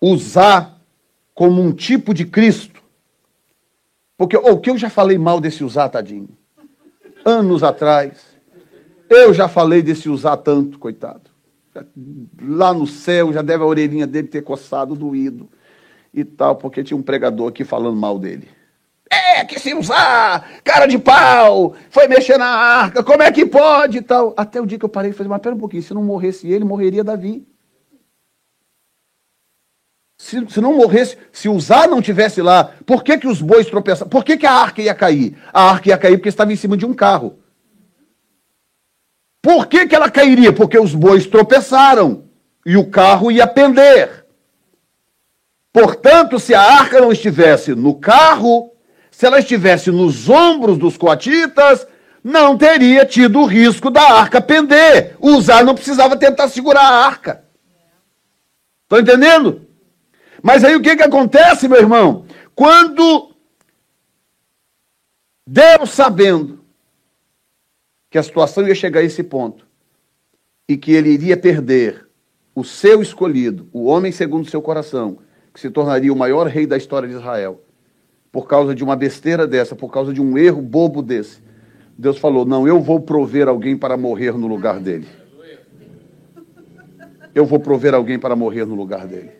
[0.00, 0.80] Usar
[1.34, 2.78] como um tipo de Cristo
[4.18, 6.28] porque oh, o que eu já falei mal desse usar, tadinho?
[7.24, 8.36] Anos atrás.
[9.08, 11.30] Eu já falei desse usar tanto, coitado.
[12.42, 15.48] Lá no céu já deve a orelhinha dele ter coçado, doído
[16.12, 18.48] e tal, porque tinha um pregador aqui falando mal dele.
[19.10, 23.98] É, que se usar, cara de pau, foi mexer na arca, como é que pode
[23.98, 24.34] e tal.
[24.36, 26.50] Até o dia que eu parei e falei, mas pera um pouquinho, se não morresse
[26.50, 27.46] ele, morreria Davi.
[30.18, 34.10] Se, se não morresse, se usar não tivesse lá, por que, que os bois tropeçaram?
[34.10, 35.38] Por que, que a arca ia cair?
[35.52, 37.38] A arca ia cair porque estava em cima de um carro.
[39.40, 40.52] Por que, que ela cairia?
[40.52, 42.24] Porque os bois tropeçaram
[42.66, 44.26] e o carro ia pender.
[45.72, 48.72] Portanto, se a arca não estivesse no carro,
[49.18, 51.84] se ela estivesse nos ombros dos coatitas,
[52.22, 55.16] não teria tido o risco da arca pender.
[55.18, 57.44] O usar não precisava tentar segurar a arca.
[58.84, 59.66] Estão entendendo?
[60.40, 62.26] Mas aí o que, que acontece, meu irmão?
[62.54, 63.34] Quando
[65.44, 66.64] Deus sabendo
[68.08, 69.66] que a situação ia chegar a esse ponto
[70.68, 72.08] e que ele iria perder
[72.54, 75.18] o seu escolhido, o homem segundo seu coração,
[75.52, 77.64] que se tornaria o maior rei da história de Israel,
[78.30, 81.40] por causa de uma besteira dessa, por causa de um erro bobo desse,
[81.96, 85.08] Deus falou: Não, eu vou prover alguém para morrer no lugar dele.
[87.34, 89.30] Eu vou prover alguém para morrer no lugar dele.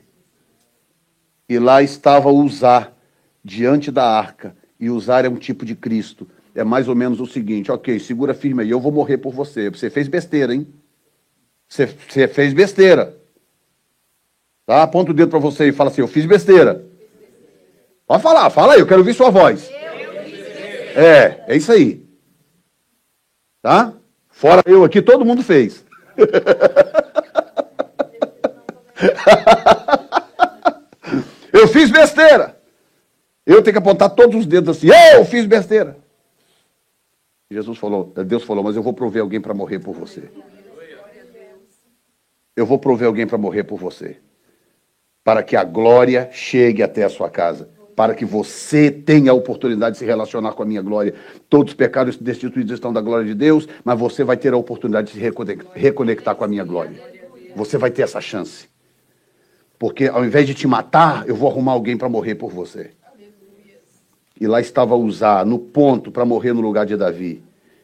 [1.49, 2.93] E lá estava Uzá
[3.43, 4.55] diante da arca.
[4.78, 6.28] E Uzá é um tipo de Cristo.
[6.55, 9.70] É mais ou menos o seguinte: ok, segura firme aí, eu vou morrer por você.
[9.70, 10.66] Você fez besteira, hein?
[11.68, 13.16] Você, você fez besteira.
[14.66, 14.82] Tá?
[14.82, 16.84] Aponta o dedo para você e fala assim: eu fiz besteira.
[18.09, 19.71] Pode falar, fala aí, eu quero ouvir sua voz.
[20.97, 22.03] É, é isso aí.
[23.61, 23.93] Tá?
[24.31, 25.85] Fora eu aqui, todo mundo fez.
[31.51, 32.57] Eu fiz besteira.
[33.45, 34.89] Eu tenho que apontar todos os dedos assim.
[35.15, 35.97] Eu fiz besteira.
[37.51, 40.31] Jesus falou, Deus falou, mas eu vou prover alguém para morrer por você.
[42.55, 44.19] Eu vou prover alguém para morrer por você.
[45.25, 47.69] Para que a glória chegue até a sua casa.
[47.99, 51.14] Para que você tenha a oportunidade de se relacionar com a minha glória.
[51.51, 55.09] Todos os pecados destituídos estão da glória de Deus, mas você vai ter a oportunidade
[55.09, 55.32] de se
[55.74, 57.03] reconectar com a minha glória.
[57.57, 58.68] Você vai ter essa chance.
[59.80, 62.92] Porque ao invés de te matar, eu vou arrumar alguém para morrer por você.
[64.40, 67.42] E lá estava Usar, no ponto para morrer no lugar de Davi.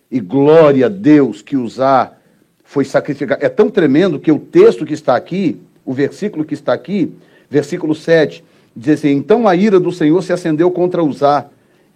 [0.08, 2.22] E glória a Deus que Usar
[2.62, 3.44] foi sacrificado.
[3.44, 7.12] É tão tremendo que o texto que está aqui, o versículo que está aqui,
[7.50, 8.44] versículo 7,
[8.76, 11.46] diz assim: Então a ira do Senhor se acendeu contra Uzá,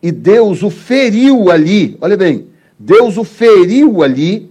[0.02, 1.96] e Deus o feriu ali.
[2.00, 2.46] Olha bem,
[2.78, 4.50] Deus o feriu ali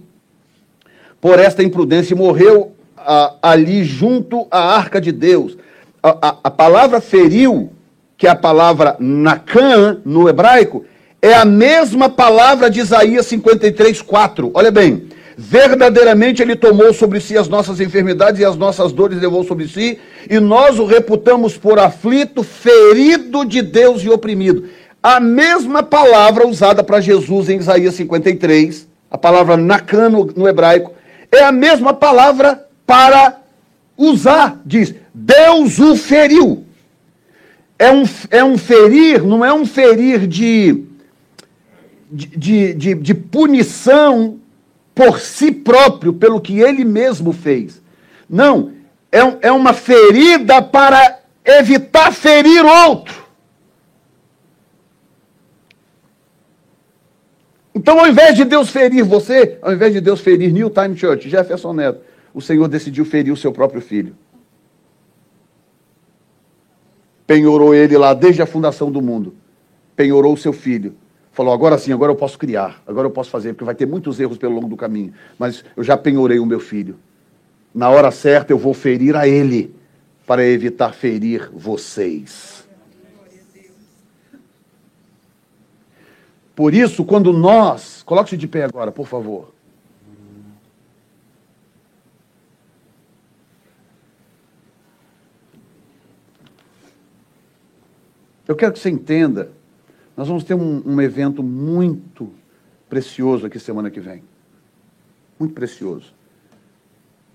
[1.20, 5.56] por esta imprudência e morreu ah, ali junto à arca de Deus.
[6.02, 7.72] A, a, a palavra feriu,
[8.16, 10.84] que é a palavra nacan no hebraico,
[11.20, 14.50] é a mesma palavra de Isaías 53, 4.
[14.54, 15.07] Olha bem,
[15.40, 19.96] verdadeiramente ele tomou sobre si as nossas enfermidades e as nossas dores levou sobre si,
[20.28, 24.64] e nós o reputamos por aflito, ferido de Deus e oprimido.
[25.00, 30.92] A mesma palavra usada para Jesus em Isaías 53, a palavra nacan no, hebraico,
[31.30, 33.38] é a mesma palavra para
[33.96, 36.64] usar, diz, Deus o feriu.
[37.78, 40.82] É um, é um ferir, não é um ferir de,
[42.10, 44.40] de, de, de punição
[44.98, 47.80] por si próprio, pelo que ele mesmo fez.
[48.28, 48.72] Não,
[49.12, 53.24] é, é uma ferida para evitar ferir outro.
[57.72, 61.30] Então, ao invés de Deus ferir você, ao invés de Deus ferir New Time Church,
[61.30, 62.00] Jefferson Neto,
[62.34, 64.16] o Senhor decidiu ferir o seu próprio filho.
[67.24, 69.36] Penhorou ele lá desde a fundação do mundo.
[69.94, 70.96] Penhorou o seu filho.
[71.38, 74.18] Falou: agora sim, agora eu posso criar, agora eu posso fazer, porque vai ter muitos
[74.18, 75.14] erros pelo longo do caminho.
[75.38, 76.98] Mas eu já penhorei o meu filho.
[77.72, 79.72] Na hora certa eu vou ferir a ele,
[80.26, 82.66] para evitar ferir vocês.
[86.56, 88.02] Por isso, quando nós.
[88.02, 89.54] Coloque-se de pé agora, por favor.
[98.48, 99.56] Eu quero que você entenda.
[100.18, 102.34] Nós vamos ter um, um evento muito
[102.88, 104.24] precioso aqui semana que vem.
[105.38, 106.12] Muito precioso.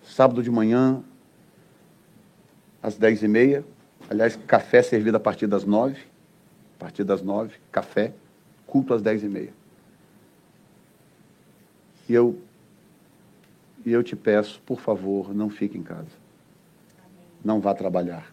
[0.04, 1.02] Sábado de manhã,
[2.82, 3.64] às dez e meia.
[4.10, 5.98] Aliás, café servido a partir das nove.
[6.76, 8.14] A partir das nove, café
[8.68, 9.54] culto às dez e meia.
[12.10, 12.38] E eu,
[13.86, 16.12] e eu te peço, por favor, não fique em casa.
[17.00, 17.28] Amém.
[17.46, 18.30] Não vá trabalhar.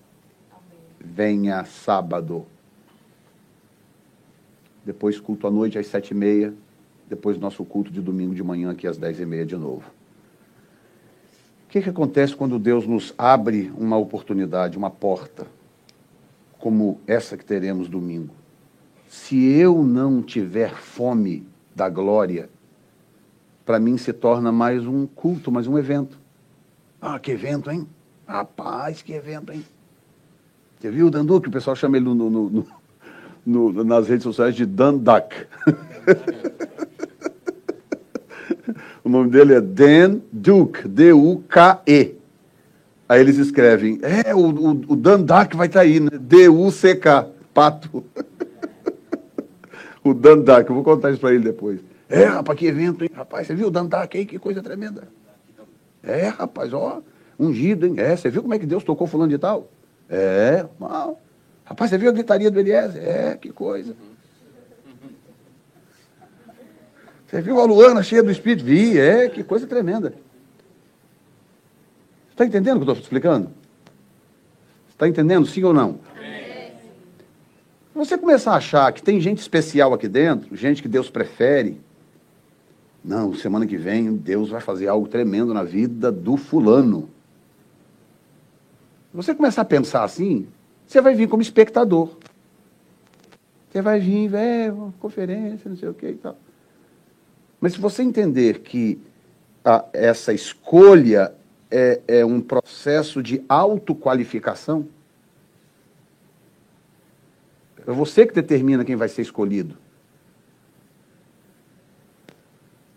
[0.50, 0.80] Amém.
[0.98, 2.48] Venha sábado.
[4.92, 6.52] Depois culto à noite às sete e meia.
[7.08, 9.84] Depois nosso culto de domingo de manhã aqui às dez e meia de novo.
[11.66, 15.46] O que, que acontece quando Deus nos abre uma oportunidade, uma porta,
[16.58, 18.40] como essa que teremos domingo?
[19.10, 22.48] se eu não tiver fome da glória,
[23.66, 26.16] para mim se torna mais um culto, mais um evento.
[27.00, 27.88] Ah, que evento, hein?
[28.24, 29.64] Rapaz, que evento, hein?
[30.78, 31.48] Você viu o Danduque?
[31.48, 32.66] O pessoal chama ele no, no, no,
[33.84, 35.34] nas redes sociais de Danduck.
[39.04, 42.14] o nome dele é Dan Duke, D-U-K-E.
[43.08, 46.10] Aí eles escrevem, é, o, o, o Danduck vai estar tá aí, né?
[46.20, 48.04] D-U-C-K, pato.
[50.04, 51.80] o Dandak, eu vou contar isso para ele depois.
[52.08, 53.10] É, rapaz, que evento, hein?
[53.12, 54.24] Rapaz, você viu o Dandak aí?
[54.24, 55.08] Que coisa tremenda.
[56.02, 57.02] É, rapaz, ó,
[57.38, 57.94] ungido, hein?
[57.98, 59.70] É, você viu como é que Deus tocou fulano de tal?
[60.08, 61.20] É, mal.
[61.70, 63.00] Rapaz, você viu a gritaria do Eliezer?
[63.00, 63.94] É, que coisa.
[67.28, 68.64] Você viu a Luana cheia do Espírito?
[68.64, 70.12] Vi, é, que coisa tremenda.
[72.32, 73.52] Está entendendo o que eu estou explicando?
[74.88, 76.00] Está entendendo, sim ou não?
[77.94, 81.80] Você começar a achar que tem gente especial aqui dentro, gente que Deus prefere.
[83.04, 87.08] Não, semana que vem Deus vai fazer algo tremendo na vida do fulano.
[89.14, 90.48] Você começar a pensar assim,
[90.90, 92.16] você vai vir como espectador.
[93.70, 94.28] Você vai vir,
[94.72, 96.36] uma conferência, não sei o que e tal.
[97.60, 99.00] Mas se você entender que
[99.64, 101.32] a, essa escolha
[101.70, 104.88] é, é um processo de autoqualificação,
[107.86, 109.78] é você que determina quem vai ser escolhido.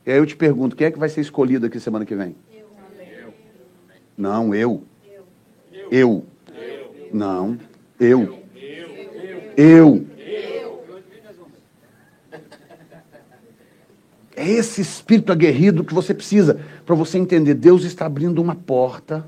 [0.04, 2.36] E aí eu te pergunto, quem é que vai ser escolhido aqui semana que vem?
[2.52, 3.34] Eu.
[4.18, 4.84] Não, eu.
[5.06, 5.26] Eu.
[5.92, 6.26] eu.
[7.14, 7.60] Não,
[8.00, 8.44] eu.
[9.56, 10.06] Eu.
[14.36, 17.54] É esse espírito aguerrido que você precisa para você entender.
[17.54, 19.26] Deus está abrindo uma porta.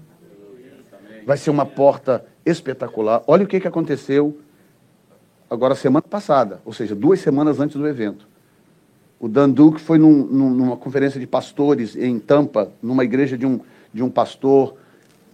[1.26, 3.24] Vai ser uma porta espetacular.
[3.28, 4.38] Olha o que, que aconteceu
[5.50, 8.28] agora semana passada, ou seja, duas semanas antes do evento.
[9.20, 13.60] O Dan Duke foi num, numa conferência de pastores em Tampa, numa igreja de um,
[13.94, 14.76] de um pastor,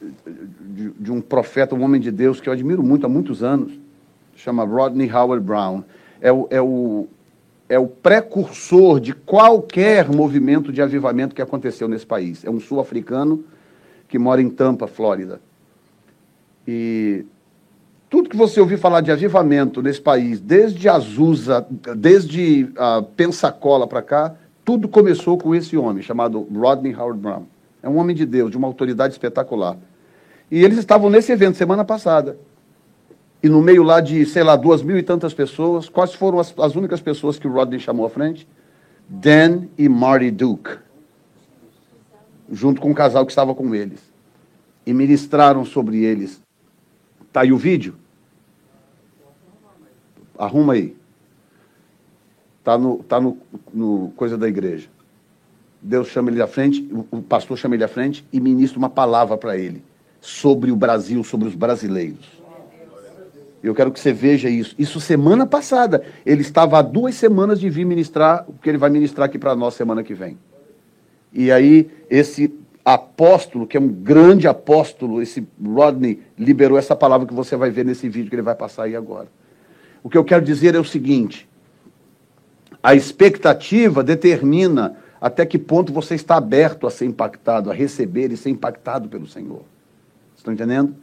[0.02, 3.72] de, de, um profeta, um homem de Deus que eu admiro muito há muitos anos,
[4.36, 5.84] chama Rodney Howard Brown.
[6.20, 7.08] É o, é o,
[7.70, 12.44] é o precursor de qualquer movimento de avivamento que aconteceu nesse país.
[12.44, 13.44] É um sul-africano
[14.08, 15.40] que mora em Tampa, Flórida.
[16.68, 17.26] E
[18.10, 24.02] tudo que você ouvir falar de avivamento nesse país, desde Azusa, desde uh, Pensacola para
[24.02, 24.36] cá,
[24.66, 27.46] tudo começou com esse homem chamado Rodney Howard Brown.
[27.82, 29.78] É um homem de Deus, de uma autoridade espetacular.
[30.52, 32.38] E eles estavam nesse evento semana passada.
[33.42, 36.54] E no meio lá de, sei lá, duas mil e tantas pessoas, quais foram as,
[36.60, 38.46] as únicas pessoas que o Rodney chamou à frente?
[39.08, 40.78] Dan e Marty Duke.
[42.52, 44.02] Junto com o casal que estava com eles.
[44.86, 46.42] E ministraram sobre eles.
[47.32, 47.96] Tá aí o vídeo?
[50.38, 50.98] Arruma aí.
[52.60, 53.38] Está no, tá no,
[53.74, 54.90] no coisa da igreja.
[55.82, 59.36] Deus chama ele à frente, o pastor chama ele à frente e ministra uma palavra
[59.36, 59.82] para ele
[60.22, 62.40] sobre o Brasil, sobre os brasileiros.
[63.64, 64.76] Eu quero que você veja isso.
[64.78, 66.04] Isso semana passada.
[66.26, 69.56] Ele estava há duas semanas de vir ministrar o que ele vai ministrar aqui para
[69.56, 70.38] nós semana que vem.
[71.34, 72.54] E aí, esse
[72.84, 77.86] apóstolo, que é um grande apóstolo, esse Rodney, liberou essa palavra que você vai ver
[77.86, 79.28] nesse vídeo que ele vai passar aí agora.
[80.04, 81.48] O que eu quero dizer é o seguinte:
[82.82, 88.38] a expectativa determina até que ponto você está aberto a ser impactado, a receber e
[88.38, 89.62] ser impactado pelo Senhor.
[90.42, 90.96] Estão entendendo?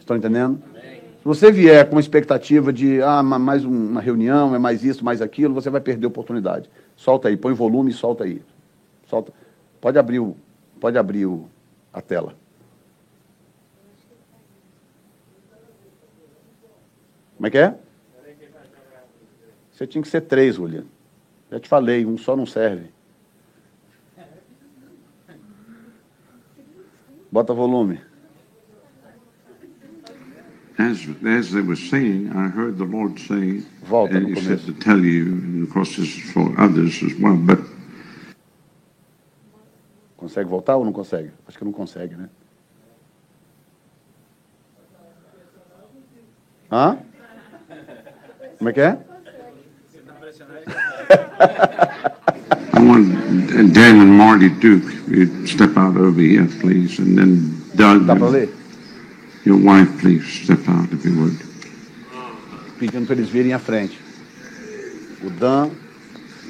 [0.00, 0.60] Estão entendendo?
[1.18, 5.54] Se você vier com expectativa de ah, mais uma reunião, é mais isso, mais aquilo,
[5.54, 6.68] você vai perder a oportunidade.
[6.96, 8.42] Solta aí, põe volume e solta aí.
[9.06, 9.32] Solta.
[9.80, 10.36] Pode abrir, o,
[10.80, 11.48] pode abrir o,
[11.92, 12.34] a tela.
[17.36, 17.78] Como é que é?
[19.70, 20.88] Você tinha que ser três, Juliano.
[21.48, 22.92] Já te falei, um só não serve.
[27.30, 28.00] Bota volume.
[30.76, 34.72] As, as they were singing, I heard the Lord say, Volta and he said to
[34.74, 37.60] tell you, and of course this is for others as well, but
[40.16, 41.30] Consegue voltar ou não consegue?
[41.46, 42.30] Acho que não consegue, né?
[46.72, 46.98] Hã?
[48.58, 48.98] Como é que é?
[52.72, 58.06] I want Dan and Marty Duke, you step out over here, please, and then Doug,
[58.06, 58.63] Dá para ler?
[59.44, 61.38] Your wife, please step out if you would.
[62.78, 63.98] Pedindo para eles virem à frente.
[65.22, 65.70] O Dan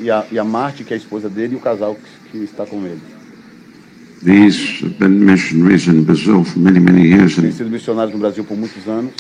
[0.01, 1.97] e a, e a Marte, que é a esposa dele, e o casal
[2.30, 3.01] que, que está com ele.
[4.24, 8.42] These have been missionaries in Brazil for many, many years, Têm sido missionários no Brasil
[8.45, 9.12] por muitos anos.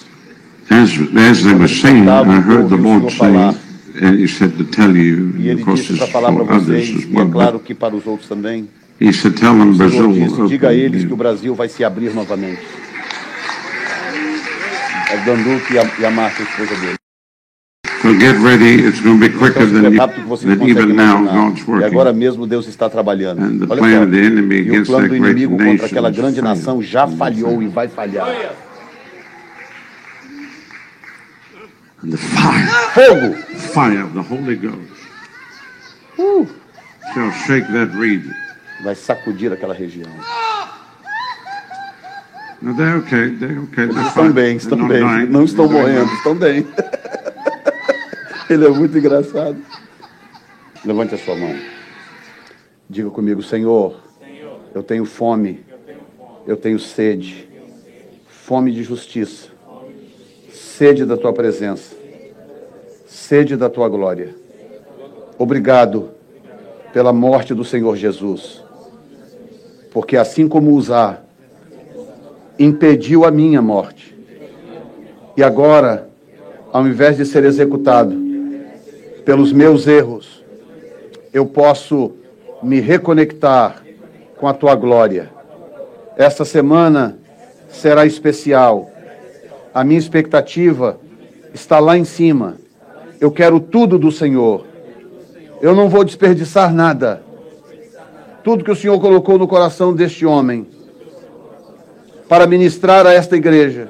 [0.70, 3.54] as, as they were singing, I heard the Lord say,
[4.00, 7.14] and he said to tell you, E and of course para for others as é
[7.14, 8.66] well, claro but que para os outros também.
[8.98, 11.84] he said tell them Brazil will diga a open eles que o Brasil vai se
[11.84, 12.60] abrir novamente.
[15.14, 16.96] O Danduque e a, e a Marte, a esposa dele.
[18.02, 19.96] So get ready, it's going to be quicker Então than,
[20.58, 21.24] than even now.
[21.24, 22.18] God's E agora working.
[22.18, 23.42] mesmo Deus está trabalhando.
[23.42, 24.10] And the Olha plan só.
[24.12, 28.26] E o plano do inimigo contra aquela grande nação já falhou e vai falhar.
[32.02, 33.34] And the fire, Fogo!
[33.72, 34.92] fire of the Holy Ghost
[36.18, 36.44] Uh,
[37.14, 38.34] shall shake that region.
[38.84, 40.10] vai sacudir aquela região.
[42.64, 43.86] They're okay, they're okay.
[43.88, 45.00] They're estão bem, estão bem.
[45.00, 45.26] dying.
[45.26, 46.66] Não estão morrendo, estão bem.
[48.48, 49.58] Ele é muito engraçado.
[50.82, 51.54] Levante a sua mão.
[52.88, 54.00] Diga comigo, Senhor,
[54.74, 55.62] eu tenho fome,
[56.46, 57.46] eu tenho sede,
[58.26, 59.48] fome de justiça,
[60.50, 61.94] sede da tua presença,
[63.06, 64.34] sede da tua glória.
[65.38, 66.12] Obrigado
[66.94, 68.62] pela morte do Senhor Jesus,
[69.92, 71.23] porque assim como usar
[72.58, 74.16] impediu a minha morte.
[75.36, 76.08] E agora,
[76.72, 78.14] ao invés de ser executado
[79.24, 80.44] pelos meus erros,
[81.32, 82.12] eu posso
[82.62, 83.82] me reconectar
[84.36, 85.30] com a tua glória.
[86.16, 87.18] Esta semana
[87.68, 88.90] será especial.
[89.72, 90.98] A minha expectativa
[91.52, 92.56] está lá em cima.
[93.20, 94.64] Eu quero tudo do Senhor.
[95.60, 97.22] Eu não vou desperdiçar nada.
[98.44, 100.66] Tudo que o Senhor colocou no coração deste homem
[102.28, 103.88] para ministrar a esta igreja.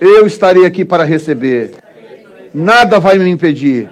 [0.00, 1.72] Eu estarei aqui para receber.
[2.52, 3.88] Nada vai me impedir.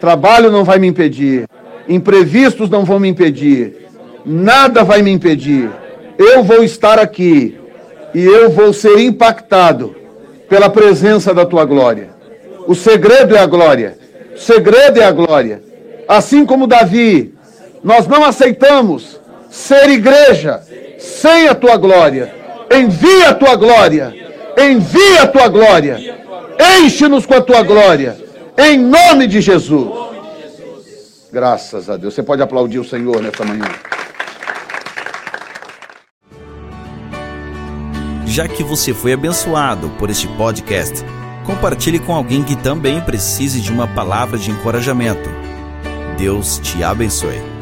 [0.00, 1.46] Trabalho não vai me impedir.
[1.88, 3.86] Imprevistos não vão me impedir.
[4.24, 5.70] Nada vai me impedir.
[6.18, 7.58] Eu vou estar aqui
[8.14, 9.94] e eu vou ser impactado
[10.48, 12.10] pela presença da tua glória.
[12.66, 13.96] O segredo é a glória.
[14.34, 15.62] O segredo é a glória.
[16.08, 17.34] Assim como Davi,
[17.82, 19.20] nós não aceitamos
[19.50, 20.60] ser igreja
[20.98, 22.45] sem a tua glória.
[22.70, 24.14] Envia a tua glória.
[24.58, 25.98] Envia a tua glória.
[26.80, 28.16] Enche-nos com a tua glória.
[28.58, 30.06] Em nome de Jesus.
[31.32, 32.14] Graças a Deus.
[32.14, 33.66] Você pode aplaudir o Senhor nessa manhã.
[38.26, 41.04] Já que você foi abençoado por este podcast,
[41.46, 45.30] compartilhe com alguém que também precise de uma palavra de encorajamento.
[46.18, 47.55] Deus te abençoe.